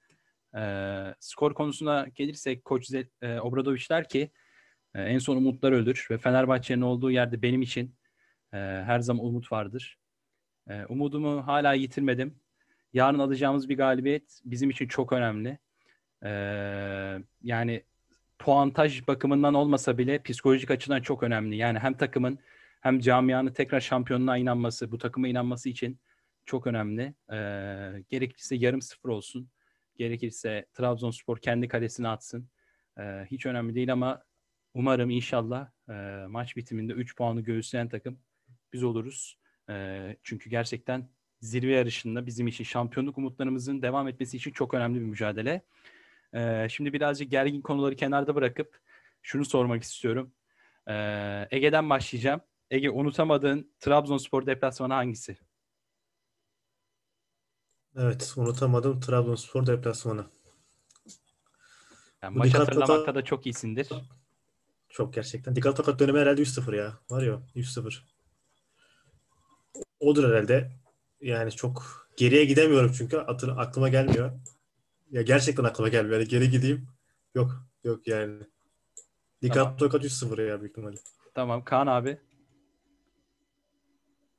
Ee, 0.57 1.15
skor 1.21 1.55
konusuna 1.55 2.07
gelirsek 2.15 2.65
Koç 2.65 2.91
Zel- 2.91 3.11
e, 3.23 3.41
Obradoviç 3.41 3.91
der 3.91 4.09
ki 4.09 4.31
e, 4.95 5.03
en 5.03 5.19
son 5.19 5.37
umutlar 5.37 5.73
ölür 5.73 6.07
ve 6.11 6.19
Fenerbahçe'nin 6.19 6.81
olduğu 6.81 7.11
yerde 7.11 7.43
benim 7.43 7.63
için 7.63 7.95
e, 8.53 8.57
her 8.59 9.01
zaman 9.01 9.27
umut 9.27 9.53
vardır. 9.53 9.99
E, 10.69 10.85
umudumu 10.85 11.47
hala 11.47 11.73
yitirmedim. 11.75 12.41
Yarın 12.93 13.19
alacağımız 13.19 13.69
bir 13.69 13.77
galibiyet 13.77 14.41
bizim 14.45 14.71
için 14.71 14.89
çok 14.89 15.13
önemli. 15.13 15.59
E, 16.25 16.31
yani 17.43 17.83
puantaj 18.39 19.07
bakımından 19.09 19.55
olmasa 19.55 19.99
bile 19.99 20.23
psikolojik 20.23 20.71
açıdan 20.71 21.01
çok 21.01 21.23
önemli. 21.23 21.57
Yani 21.57 21.79
hem 21.79 21.95
takımın 21.95 22.39
hem 22.81 23.01
camianın 23.01 23.53
tekrar 23.53 23.81
şampiyonluğa 23.81 24.37
inanması, 24.37 24.93
bu 24.93 24.99
takıma 24.99 25.29
inanması 25.29 25.69
için 25.69 26.01
çok 26.47 26.67
önemli. 26.67 27.03
E, 27.33 27.37
gerekirse 28.09 28.57
yarım 28.57 28.83
sıfır 28.83 29.09
olsun. 29.09 29.51
Gerekirse 29.97 30.67
Trabzonspor 30.75 31.39
kendi 31.39 31.69
kalesine 31.69 32.09
atsın. 32.09 32.49
E, 32.99 33.03
hiç 33.31 33.47
önemli 33.47 33.75
değil 33.75 33.93
ama 33.93 34.23
umarım 34.75 35.11
inşallah 35.11 35.71
e, 35.89 35.93
maç 36.29 36.57
bitiminde 36.57 36.93
3 36.93 37.17
puanı 37.17 37.41
göğüsleyen 37.41 37.89
takım 37.89 38.19
biz 38.73 38.85
oluruz. 38.85 39.39
E, 39.71 40.17
çünkü 40.23 40.51
gerçekten 40.51 41.09
zirve 41.41 41.73
yarışında 41.73 42.27
bizim 42.27 42.47
için 42.47 42.65
şampiyonluk 42.65 43.19
umutlarımızın 43.19 43.83
devam 43.83 44.09
etmesi 44.09 44.37
için 44.37 44.51
çok 44.51 44.75
önemli 44.75 45.01
bir 45.01 45.05
mücadele. 45.05 45.63
E, 46.35 46.69
şimdi 46.71 46.93
birazcık 46.93 47.31
gergin 47.31 47.61
konuları 47.61 47.97
kenarda 47.97 48.35
bırakıp 48.35 48.81
şunu 49.23 49.45
sormak 49.45 49.83
istiyorum. 49.83 50.33
E, 50.89 50.95
Ege'den 51.51 51.91
başlayacağım. 51.91 52.41
Ege 52.71 52.91
unutamadığın 52.91 53.73
Trabzonspor 53.81 54.47
deplasmanı 54.47 54.93
hangisi? 54.95 55.39
Evet, 57.97 58.33
unutamadım 58.37 59.01
Trabzonspor 59.01 59.67
deplasmanı. 59.67 60.27
Yani 62.23 62.35
Bu 62.35 62.39
maç 62.39 62.49
dikkat 62.49 62.61
hatırlamakta 62.61 63.11
topa- 63.11 63.15
da 63.15 63.25
çok 63.25 63.47
iyisindir. 63.47 63.89
Çok 64.89 65.15
gerçekten. 65.15 65.57
Dikkat 65.57 65.77
Tokat 65.77 66.01
dönemi 66.01 66.19
herhalde 66.19 66.43
3-0 66.43 66.73
ya. 66.73 66.99
Var 67.11 67.23
ya 67.23 67.43
3-0. 67.55 68.05
Odur 70.01 70.29
herhalde. 70.31 70.71
Yani 71.21 71.53
çok 71.53 72.09
geriye 72.17 72.45
gidemiyorum 72.45 72.93
çünkü 72.99 73.17
hatır, 73.17 73.49
aklıma 73.57 73.89
gelmiyor. 73.89 74.33
Ya 75.11 75.23
gerçekten 75.23 75.65
aklıma 75.65 75.89
gelmiyor. 75.89 76.19
Yani 76.19 76.29
geri 76.29 76.51
gideyim. 76.51 76.87
Yok. 77.35 77.51
Yok 77.85 78.07
yani. 78.07 78.35
Dikkat 79.43 79.65
Tamam. 79.65 79.77
Tokat 79.77 80.05
3-0 80.05 80.47
ya 80.49 80.61
büyük 80.61 80.71
ihtimalle. 80.71 80.97
Tamam 81.35 81.65
Kaan 81.65 81.87
abi. 81.87 82.19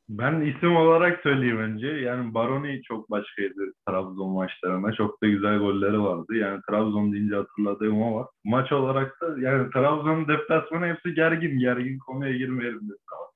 Ben 0.10 0.42
isim 0.42 0.76
olarak 0.76 1.24
söyleyeyim 1.24 1.58
önce. 1.58 1.88
Yani 1.88 2.34
Baroni 2.34 2.82
çok 2.84 3.12
başkaydı 3.12 3.74
Trabzon 3.88 4.30
maçlarında. 4.30 4.92
Çok 4.94 5.24
da 5.24 5.28
güzel 5.28 5.58
golleri 5.60 6.02
vardı. 6.02 6.36
Yani 6.36 6.62
Trabzon 6.70 7.14
deyince 7.14 7.36
hatırladığım 7.36 8.02
o 8.02 8.16
var. 8.16 8.28
Maç 8.44 8.72
olarak 8.72 9.22
da 9.22 9.40
yani 9.40 9.72
Trabzon'un 9.72 10.28
deplasmanı 10.28 10.86
hepsi 10.86 11.14
gergin. 11.14 11.60
Gergin 11.60 12.00
konuya 12.00 12.38
girmeyelim 12.38 12.82
dedim 12.82 12.98
ama. 13.18 13.30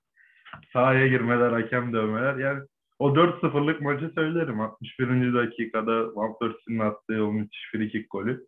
Sahaya 0.74 1.08
girmeler, 1.08 1.52
hakem 1.52 1.94
dövmeler. 1.94 2.36
Yani 2.36 2.64
o 3.04 3.16
4-0'lık 3.16 3.82
maçı 3.82 4.12
söylerim. 4.16 4.62
61. 4.62 5.34
dakikada 5.34 6.16
Van 6.16 6.38
Persie'nin 6.40 6.80
attığı 6.80 7.26
o 7.26 7.32
müthiş 7.32 7.70
free 7.72 7.90
kick 7.90 8.12
golü. 8.12 8.46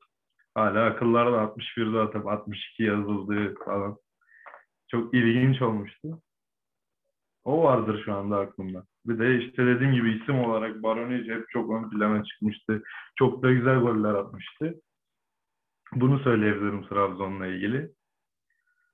Hala 0.53 0.85
akıllarda 0.85 1.37
61'de 1.37 1.99
atıp 1.99 2.27
62 2.27 2.83
yazıldığı 2.83 3.55
falan. 3.65 3.97
Çok 4.87 5.13
ilginç 5.13 5.61
olmuştu. 5.61 6.21
O 7.43 7.63
vardır 7.63 8.01
şu 8.05 8.13
anda 8.13 8.39
aklımda. 8.39 8.83
Bir 9.05 9.19
de 9.19 9.37
işte 9.37 9.65
dediğim 9.65 9.93
gibi 9.93 10.11
isim 10.11 10.39
olarak 10.39 10.83
Baronic 10.83 11.33
hep 11.33 11.49
çok 11.49 11.71
ön 11.71 11.89
plana 11.89 12.23
çıkmıştı. 12.23 12.83
Çok 13.15 13.43
da 13.43 13.51
güzel 13.51 13.79
goller 13.79 14.13
atmıştı. 14.13 14.81
Bunu 15.95 16.19
söyleyebilirim 16.19 16.87
Trabzon'la 16.87 17.47
ilgili. 17.47 17.89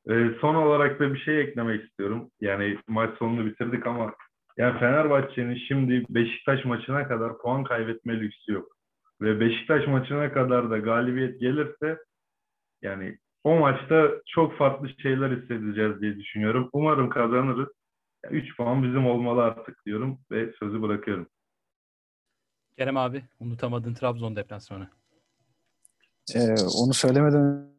Ee, 0.10 0.32
son 0.42 0.56
olarak 0.56 1.00
da 1.00 1.14
bir 1.14 1.20
şey 1.20 1.42
eklemek 1.42 1.86
istiyorum. 1.86 2.32
Yani 2.40 2.78
maç 2.88 3.18
sonunu 3.18 3.46
bitirdik 3.46 3.88
ama 3.88 4.14
yani 4.58 4.80
Fenerbahçe'nin 4.80 5.56
şimdi 5.68 6.06
Beşiktaş 6.10 6.66
maçına 6.66 7.08
kadar 7.08 7.38
puan 7.38 7.64
kaybetme 7.64 8.20
lüksü 8.20 8.52
yok. 8.54 8.78
Ve 9.22 9.40
Beşiktaş 9.40 9.88
maçına 9.88 10.34
kadar 10.34 10.70
da 10.70 10.78
galibiyet 10.78 11.40
gelirse 11.40 11.98
yani 12.82 13.18
o 13.44 13.60
maçta 13.60 14.12
çok 14.26 14.58
farklı 14.58 14.90
şeyler 15.02 15.32
hissedeceğiz 15.32 16.02
diye 16.02 16.18
düşünüyorum. 16.18 16.70
Umarım 16.74 17.10
kazanırız. 17.10 17.70
3 18.30 18.58
puan 18.58 18.84
bizim 18.84 19.06
olmalı 19.06 19.44
artık 19.44 19.86
diyorum 19.86 20.20
ve 20.32 20.54
sözü 20.60 20.82
bırakıyorum. 20.82 21.28
Kerem 22.78 22.98
abi 22.98 23.24
unutamadığın 23.40 23.94
Trabzon 23.94 24.36
deplasmanı. 24.36 24.90
Ee, 26.36 26.40
onu 26.84 26.94
söylemeden 26.94 27.71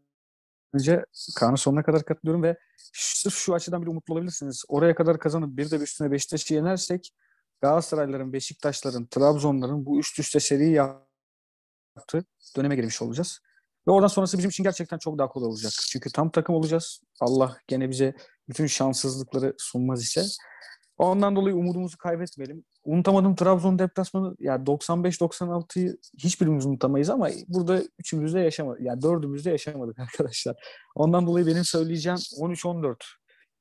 önce 0.72 1.04
Kaan'ın 1.37 1.56
sonuna 1.56 1.82
kadar 1.82 2.04
katılıyorum 2.04 2.42
ve 2.42 2.56
sırf 2.92 3.35
şu 3.35 3.54
açıdan 3.54 3.82
bile 3.82 3.90
umutlu 3.90 4.14
olabilirsiniz. 4.14 4.64
Oraya 4.68 4.94
kadar 4.94 5.18
kazanıp 5.18 5.56
bir 5.56 5.70
de 5.70 5.76
üstüne 5.76 6.11
Beşiktaş'ı 6.11 6.54
yenersek 6.54 7.12
Galatasarayların, 7.61 8.32
Beşiktaşların, 8.32 9.06
Trabzonların 9.06 9.87
bu 9.87 10.00
üst 10.00 10.18
üste 10.18 10.40
seri 10.40 10.70
yaptığı 10.70 12.24
döneme 12.56 12.76
girmiş 12.76 13.02
olacağız. 13.02 13.40
Ve 13.87 13.90
oradan 13.90 14.06
sonrası 14.06 14.38
bizim 14.38 14.50
için 14.50 14.64
gerçekten 14.64 14.98
çok 14.98 15.18
daha 15.18 15.28
kolay 15.28 15.48
olacak. 15.48 15.72
Çünkü 15.90 16.11
tam 16.12 16.30
takım 16.30 16.54
olacağız. 16.54 17.00
Allah 17.20 17.56
gene 17.66 17.90
bize 17.90 18.14
bütün 18.48 18.66
şanssızlıkları 18.66 19.54
sunmaz 19.58 20.02
ise. 20.02 20.22
Ondan 20.98 21.37
dolayı 21.37 21.57
umudumuzu 21.57 21.98
kaybetmeyelim. 21.98 22.64
Unutamadım 22.85 23.35
Trabzon 23.35 23.78
deplasmanı 23.78 24.37
ya 24.38 24.52
yani 24.52 24.64
95-96'yı 24.64 25.96
hiçbirimiz 26.18 26.66
unutamayız 26.66 27.11
ama 27.11 27.28
burada 27.48 27.83
üçümüz 27.98 28.35
de 28.35 28.40
yaşamadık. 28.40 28.81
Yani 28.83 29.02
dördümüz 29.02 29.44
de 29.44 29.50
yaşamadık 29.50 29.98
arkadaşlar. 29.98 30.57
Ondan 30.94 31.26
dolayı 31.26 31.46
benim 31.46 31.64
söyleyeceğim 31.64 32.18
13-14. 32.18 32.96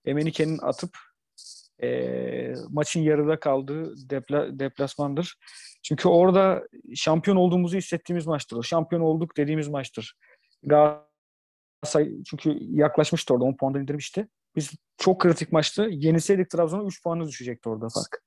Emenike'nin 0.06 0.58
atıp 0.58 0.98
e, 1.84 2.54
maçın 2.70 3.02
yarıda 3.02 3.40
kaldığı 3.40 4.10
depla, 4.10 4.60
deplasmandır. 4.60 5.38
Çünkü 5.84 6.08
orada 6.10 6.68
şampiyon 6.96 7.38
olduğumuzu 7.38 7.78
hissettiğimiz 7.78 8.28
maçtır. 8.28 8.58
O 8.58 8.64
şampiyon 8.64 9.02
olduk 9.02 9.38
dediğimiz 9.38 9.68
maçtır. 9.68 10.16
Galatasaray 10.64 12.24
çünkü 12.30 12.58
yaklaşmıştı 12.60 13.34
orada 13.34 13.46
10 13.46 13.58
puandan 13.58 13.82
indirmişti. 13.82 14.28
Biz 14.56 14.72
çok 14.98 15.22
kritik 15.22 15.52
maçtı. 15.52 15.88
Yenilseydik 15.92 16.50
Trabzon'a 16.50 16.84
3 16.84 17.04
puanı 17.04 17.28
düşecekti 17.28 17.70
orada 17.70 17.90
fark. 17.90 18.24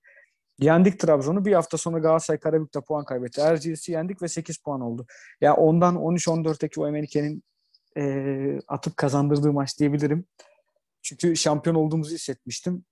Yendik 0.58 1.00
Trabzon'u. 1.00 1.44
Bir 1.44 1.52
hafta 1.52 1.78
sonra 1.78 1.98
Galatasaray 1.98 2.40
Karabük'te 2.40 2.80
puan 2.80 3.04
kaybetti. 3.04 3.40
Erciyes'i 3.40 3.92
yendik 3.92 4.22
ve 4.22 4.28
8 4.28 4.58
puan 4.58 4.80
oldu. 4.80 5.06
Ya 5.40 5.48
yani 5.48 5.56
ondan 5.56 5.94
13-14'teki 5.94 6.80
o 6.80 6.88
Emenike'nin 6.88 7.42
e, 7.96 8.60
atıp 8.68 8.96
kazandırdığı 8.96 9.52
maç 9.52 9.78
diyebilirim. 9.78 10.26
Çünkü 11.02 11.36
şampiyon 11.36 11.76
olduğumuzu 11.76 12.14
hissetmiştim. 12.14 12.84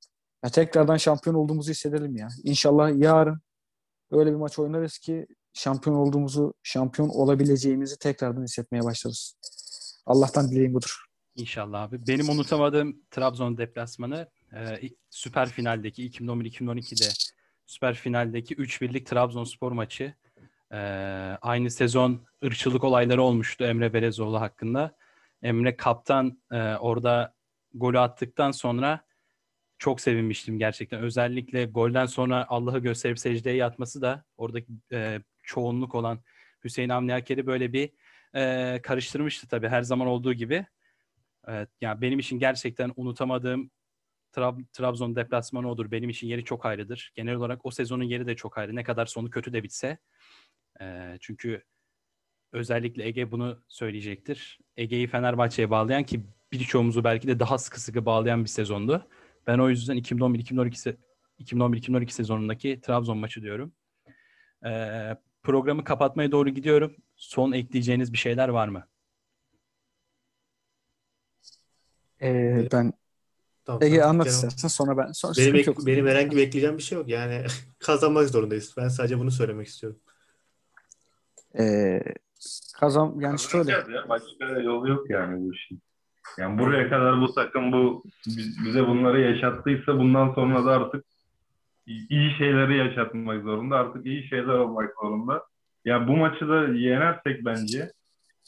Ya 0.45 0.51
tekrardan 0.51 0.97
şampiyon 0.97 1.37
olduğumuzu 1.37 1.71
hissedelim 1.71 2.16
ya. 2.16 2.29
İnşallah 2.45 3.03
yarın 3.03 3.40
öyle 4.11 4.31
bir 4.31 4.37
maç 4.37 4.59
oynarız 4.59 4.99
ki 4.99 5.27
şampiyon 5.53 5.97
olduğumuzu, 5.97 6.55
şampiyon 6.62 7.09
olabileceğimizi 7.09 7.99
tekrardan 7.99 8.42
hissetmeye 8.42 8.85
başlarız. 8.85 9.37
Allah'tan 10.07 10.51
dileğim 10.51 10.75
budur. 10.75 11.12
İnşallah 11.37 11.83
abi. 11.83 12.07
Benim 12.07 12.29
unutamadığım 12.29 13.03
Trabzon 13.11 13.59
deplasmanı 13.59 14.29
e, 14.55 14.81
süper 15.11 15.49
finaldeki 15.49 16.11
2011-2012'de 16.11 17.09
süper 17.66 17.95
finaldeki 17.95 18.55
3-1'lik 18.55 19.07
Trabzonspor 19.07 19.73
maçı. 19.73 20.14
E, 20.73 20.79
aynı 21.42 21.71
sezon 21.71 22.27
ırkçılık 22.45 22.85
olayları 22.85 23.23
olmuştu 23.23 23.64
Emre 23.64 23.92
Belezoğlu 23.92 24.40
hakkında. 24.40 24.97
Emre 25.42 25.77
kaptan 25.77 26.42
e, 26.53 26.57
orada 26.75 27.35
golü 27.75 27.99
attıktan 27.99 28.51
sonra 28.51 29.05
çok 29.79 30.01
sevinmiştim 30.01 30.59
gerçekten. 30.59 31.01
Özellikle 31.03 31.64
golden 31.64 32.07
sonra 32.07 32.47
Allah'ı 32.49 32.79
gösterip 32.79 33.18
secdeye 33.18 33.57
yatması 33.57 34.03
da 34.03 34.25
oradaki 34.37 34.73
e, 34.92 35.21
çoğunluk 35.42 35.95
olan 35.95 36.21
Hüseyin 36.64 36.88
Avni 36.88 37.14
Aker'i 37.14 37.47
böyle 37.47 37.73
bir 37.73 37.90
e, 38.35 38.81
karıştırmıştı 38.83 39.49
tabii 39.49 39.68
her 39.68 39.83
zaman 39.83 40.07
olduğu 40.07 40.33
gibi. 40.33 40.66
Evet, 41.48 41.68
yani 41.81 42.00
benim 42.00 42.18
için 42.18 42.38
gerçekten 42.38 42.92
unutamadığım 42.96 43.70
Trab- 44.33 44.64
Trabzon 44.72 45.16
deplasmanı 45.16 45.70
odur. 45.70 45.90
Benim 45.90 46.11
için 46.11 46.26
yeri 46.26 46.44
çok 46.44 46.66
ayrıdır. 46.66 47.12
Genel 47.14 47.35
olarak 47.35 47.66
o 47.66 47.70
sezonun 47.70 48.05
yeri 48.05 48.26
de 48.26 48.37
çok 48.37 48.59
ayrı. 48.59 48.76
Ne 48.76 48.85
kadar 48.85 49.07
sonu 49.07 49.31
kötü 49.31 49.52
de 49.52 49.62
bitse. 49.62 49.98
E, 50.81 51.16
çünkü 51.20 51.62
özellikle 52.52 53.07
Ege 53.07 53.31
bunu 53.31 53.62
söyleyecektir. 53.68 54.59
Ege'yi 54.76 55.07
Fenerbahçe'ye 55.07 55.70
bağlayan 55.70 56.05
ki 56.05 56.20
birçoğumuzu 56.52 57.05
belki 57.05 57.28
de 57.28 57.40
daha 57.40 57.59
sıkı 57.59 57.81
sıkı 57.81 58.07
bağlayan 58.07 58.44
bir 58.44 58.48
sezondu. 58.48 59.09
Ben 59.46 59.59
o 59.59 59.68
yüzden 59.68 59.96
2011-2012 59.96 60.96
2011-2012 61.38 62.11
sezonundaki 62.11 62.81
Trabzon 62.81 63.18
maçı 63.18 63.42
diyorum. 63.42 63.72
Ee, 64.66 65.16
programı 65.42 65.85
kapatmaya 65.85 66.33
doğru 66.33 66.48
gidiyorum. 66.48 66.96
Son 67.16 67.52
ekleyeceğiniz 67.52 68.12
bir 68.12 68.18
şeyler 68.18 68.48
var 68.48 68.68
mı? 68.68 68.88
Ee, 72.22 72.68
ben 72.72 72.92
Tamam, 73.64 73.82
Ege 73.82 73.96
tamam. 73.98 74.11
anlat 74.14 74.26
istersen 74.26 74.68
sonra 74.68 74.96
ben 74.96 75.12
sonra 75.12 75.32
Benim, 75.38 75.54
ek- 75.56 75.70
yok. 75.70 75.87
benim 75.87 76.06
herhangi 76.06 76.37
bir 76.37 76.42
ekleyeceğim 76.42 76.78
bir 76.78 76.82
şey 76.82 76.98
yok. 76.98 77.08
Yani 77.08 77.44
kazanmak 77.78 78.28
zorundayız. 78.28 78.74
Ben 78.76 78.88
sadece 78.88 79.18
bunu 79.18 79.30
söylemek 79.30 79.66
istiyorum. 79.66 79.98
Ee, 81.58 82.02
kazan 82.80 83.14
yani 83.20 83.38
şöyle 83.38 83.70
ya. 83.72 83.85
Başka 84.08 84.46
yolu 84.61 84.88
yok 84.88 85.11
yani 85.11 85.40
bu 85.40 85.54
işin. 85.54 85.80
Yani 86.38 86.58
buraya 86.58 86.88
kadar 86.90 87.20
bu 87.20 87.35
takım 87.35 87.72
bu 87.72 88.02
biz- 88.26 88.64
bize 88.64 88.87
bunları 88.87 89.20
yaşattıysa 89.20 89.98
bundan 89.98 90.35
sonra 90.35 90.64
da 90.66 90.70
artık 90.70 91.04
iyi 91.87 92.35
şeyleri 92.38 92.76
yaşatmak 92.76 93.42
zorunda. 93.42 93.76
Artık 93.76 94.06
iyi 94.06 94.28
şeyler 94.28 94.54
olmak 94.54 94.90
zorunda. 95.02 95.44
Ya 95.85 96.08
bu 96.08 96.16
maçı 96.16 96.48
da 96.48 96.64
yenersek 96.68 97.44
bence 97.44 97.92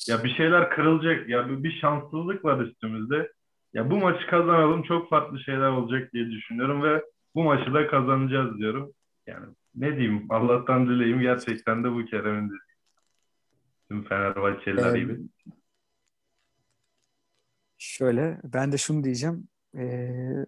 ya 0.09 0.25
bir 0.25 0.35
şeyler 0.37 0.71
kırılacak. 0.71 1.29
Ya 1.29 1.49
bir, 1.49 1.63
bir 1.65 1.79
şanssızlık 1.81 2.45
var 2.45 2.61
üstümüzde. 2.61 3.33
Ya 3.75 3.91
bu 3.91 3.97
maçı 3.97 4.27
kazanalım 4.27 4.83
çok 4.83 5.11
farklı 5.11 5.41
şeyler 5.41 5.69
olacak 5.71 6.13
diye 6.13 6.27
düşünüyorum 6.31 6.83
ve 6.83 7.05
bu 7.35 7.43
maçı 7.43 7.75
da 7.75 7.87
kazanacağız 7.87 8.59
diyorum. 8.59 8.93
Yani 9.27 9.47
ne 9.75 9.97
diyeyim 9.97 10.27
Allah'tan 10.31 10.87
dileyim 10.89 11.21
gerçekten 11.21 11.85
de 11.85 11.93
bu 11.93 12.05
Kerem'in 12.05 12.49
dediği. 12.49 12.59
Tüm 13.91 14.05
Fenerbahçeliler 14.05 14.95
Ee, 14.95 14.99
gibi. 15.01 15.21
şöyle 17.79 18.41
ben 18.45 18.73
de 18.73 18.79
şunu 18.79 19.05
diyeceğim. 19.05 19.49
Ee, 19.77 20.47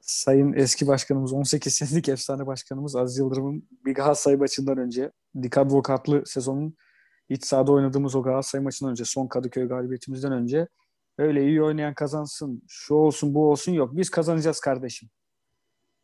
Sayın 0.00 0.52
eski 0.52 0.86
başkanımız 0.86 1.32
18 1.32 1.74
senelik 1.74 2.08
efsane 2.08 2.46
başkanımız 2.46 2.96
Aziz 2.96 3.18
Yıldırım'ın 3.18 3.68
bir 3.84 3.94
Galatasaray 3.94 4.36
maçından 4.38 4.78
önce 4.78 5.12
Dikabro 5.42 5.82
Kartlı 5.82 6.22
sezonun 6.26 6.76
iç 7.28 7.44
sahada 7.44 7.72
oynadığımız 7.72 8.14
o 8.14 8.22
Galatasaray 8.22 8.64
maçından 8.64 8.90
önce 8.90 9.04
son 9.04 9.26
Kadıköy 9.26 9.68
galibiyetimizden 9.68 10.32
önce 10.32 10.68
öyle 11.18 11.46
iyi 11.46 11.62
oynayan 11.62 11.94
kazansın 11.94 12.62
şu 12.68 12.94
olsun 12.94 13.34
bu 13.34 13.50
olsun 13.50 13.72
yok 13.72 13.90
biz 13.96 14.10
kazanacağız 14.10 14.60
kardeşim 14.60 15.08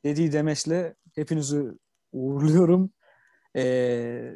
dediği 0.05 0.33
demeçle 0.33 0.95
hepinizi 1.15 1.63
uğurluyorum. 2.13 2.91
Ee, 3.57 4.33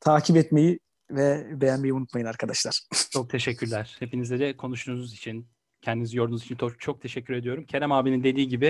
takip 0.00 0.36
etmeyi 0.36 0.80
ve 1.10 1.60
beğenmeyi 1.60 1.92
unutmayın 1.92 2.26
arkadaşlar. 2.26 2.80
Çok 3.10 3.30
teşekkürler. 3.30 3.96
Hepinize 3.98 4.38
de 4.38 4.56
konuştuğunuz 4.56 5.12
için, 5.12 5.48
kendinizi 5.80 6.16
yorduğunuz 6.16 6.44
için 6.44 6.56
çok, 6.56 6.80
çok 6.80 7.02
teşekkür 7.02 7.34
ediyorum. 7.34 7.64
Kerem 7.64 7.92
abinin 7.92 8.24
dediği 8.24 8.48
gibi 8.48 8.66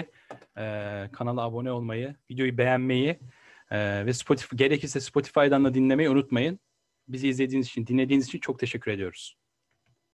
e, 0.59 0.65
kanala 1.13 1.43
abone 1.43 1.73
olmayı, 1.73 2.17
videoyu 2.31 2.59
beğenmeyi 2.59 3.19
e, 3.71 4.07
ve 4.07 4.13
Spotify, 4.13 4.57
gerekirse 4.57 5.01
Spotify'dan 5.01 5.65
da 5.65 5.75
dinlemeyi 5.75 6.11
unutmayın. 6.11 6.61
Bizi 7.09 7.29
izlediğiniz 7.29 7.67
için, 7.67 7.87
dinlediğiniz 7.87 8.27
için 8.27 8.39
çok 8.39 8.59
teşekkür 8.59 8.91
ediyoruz. 8.91 9.40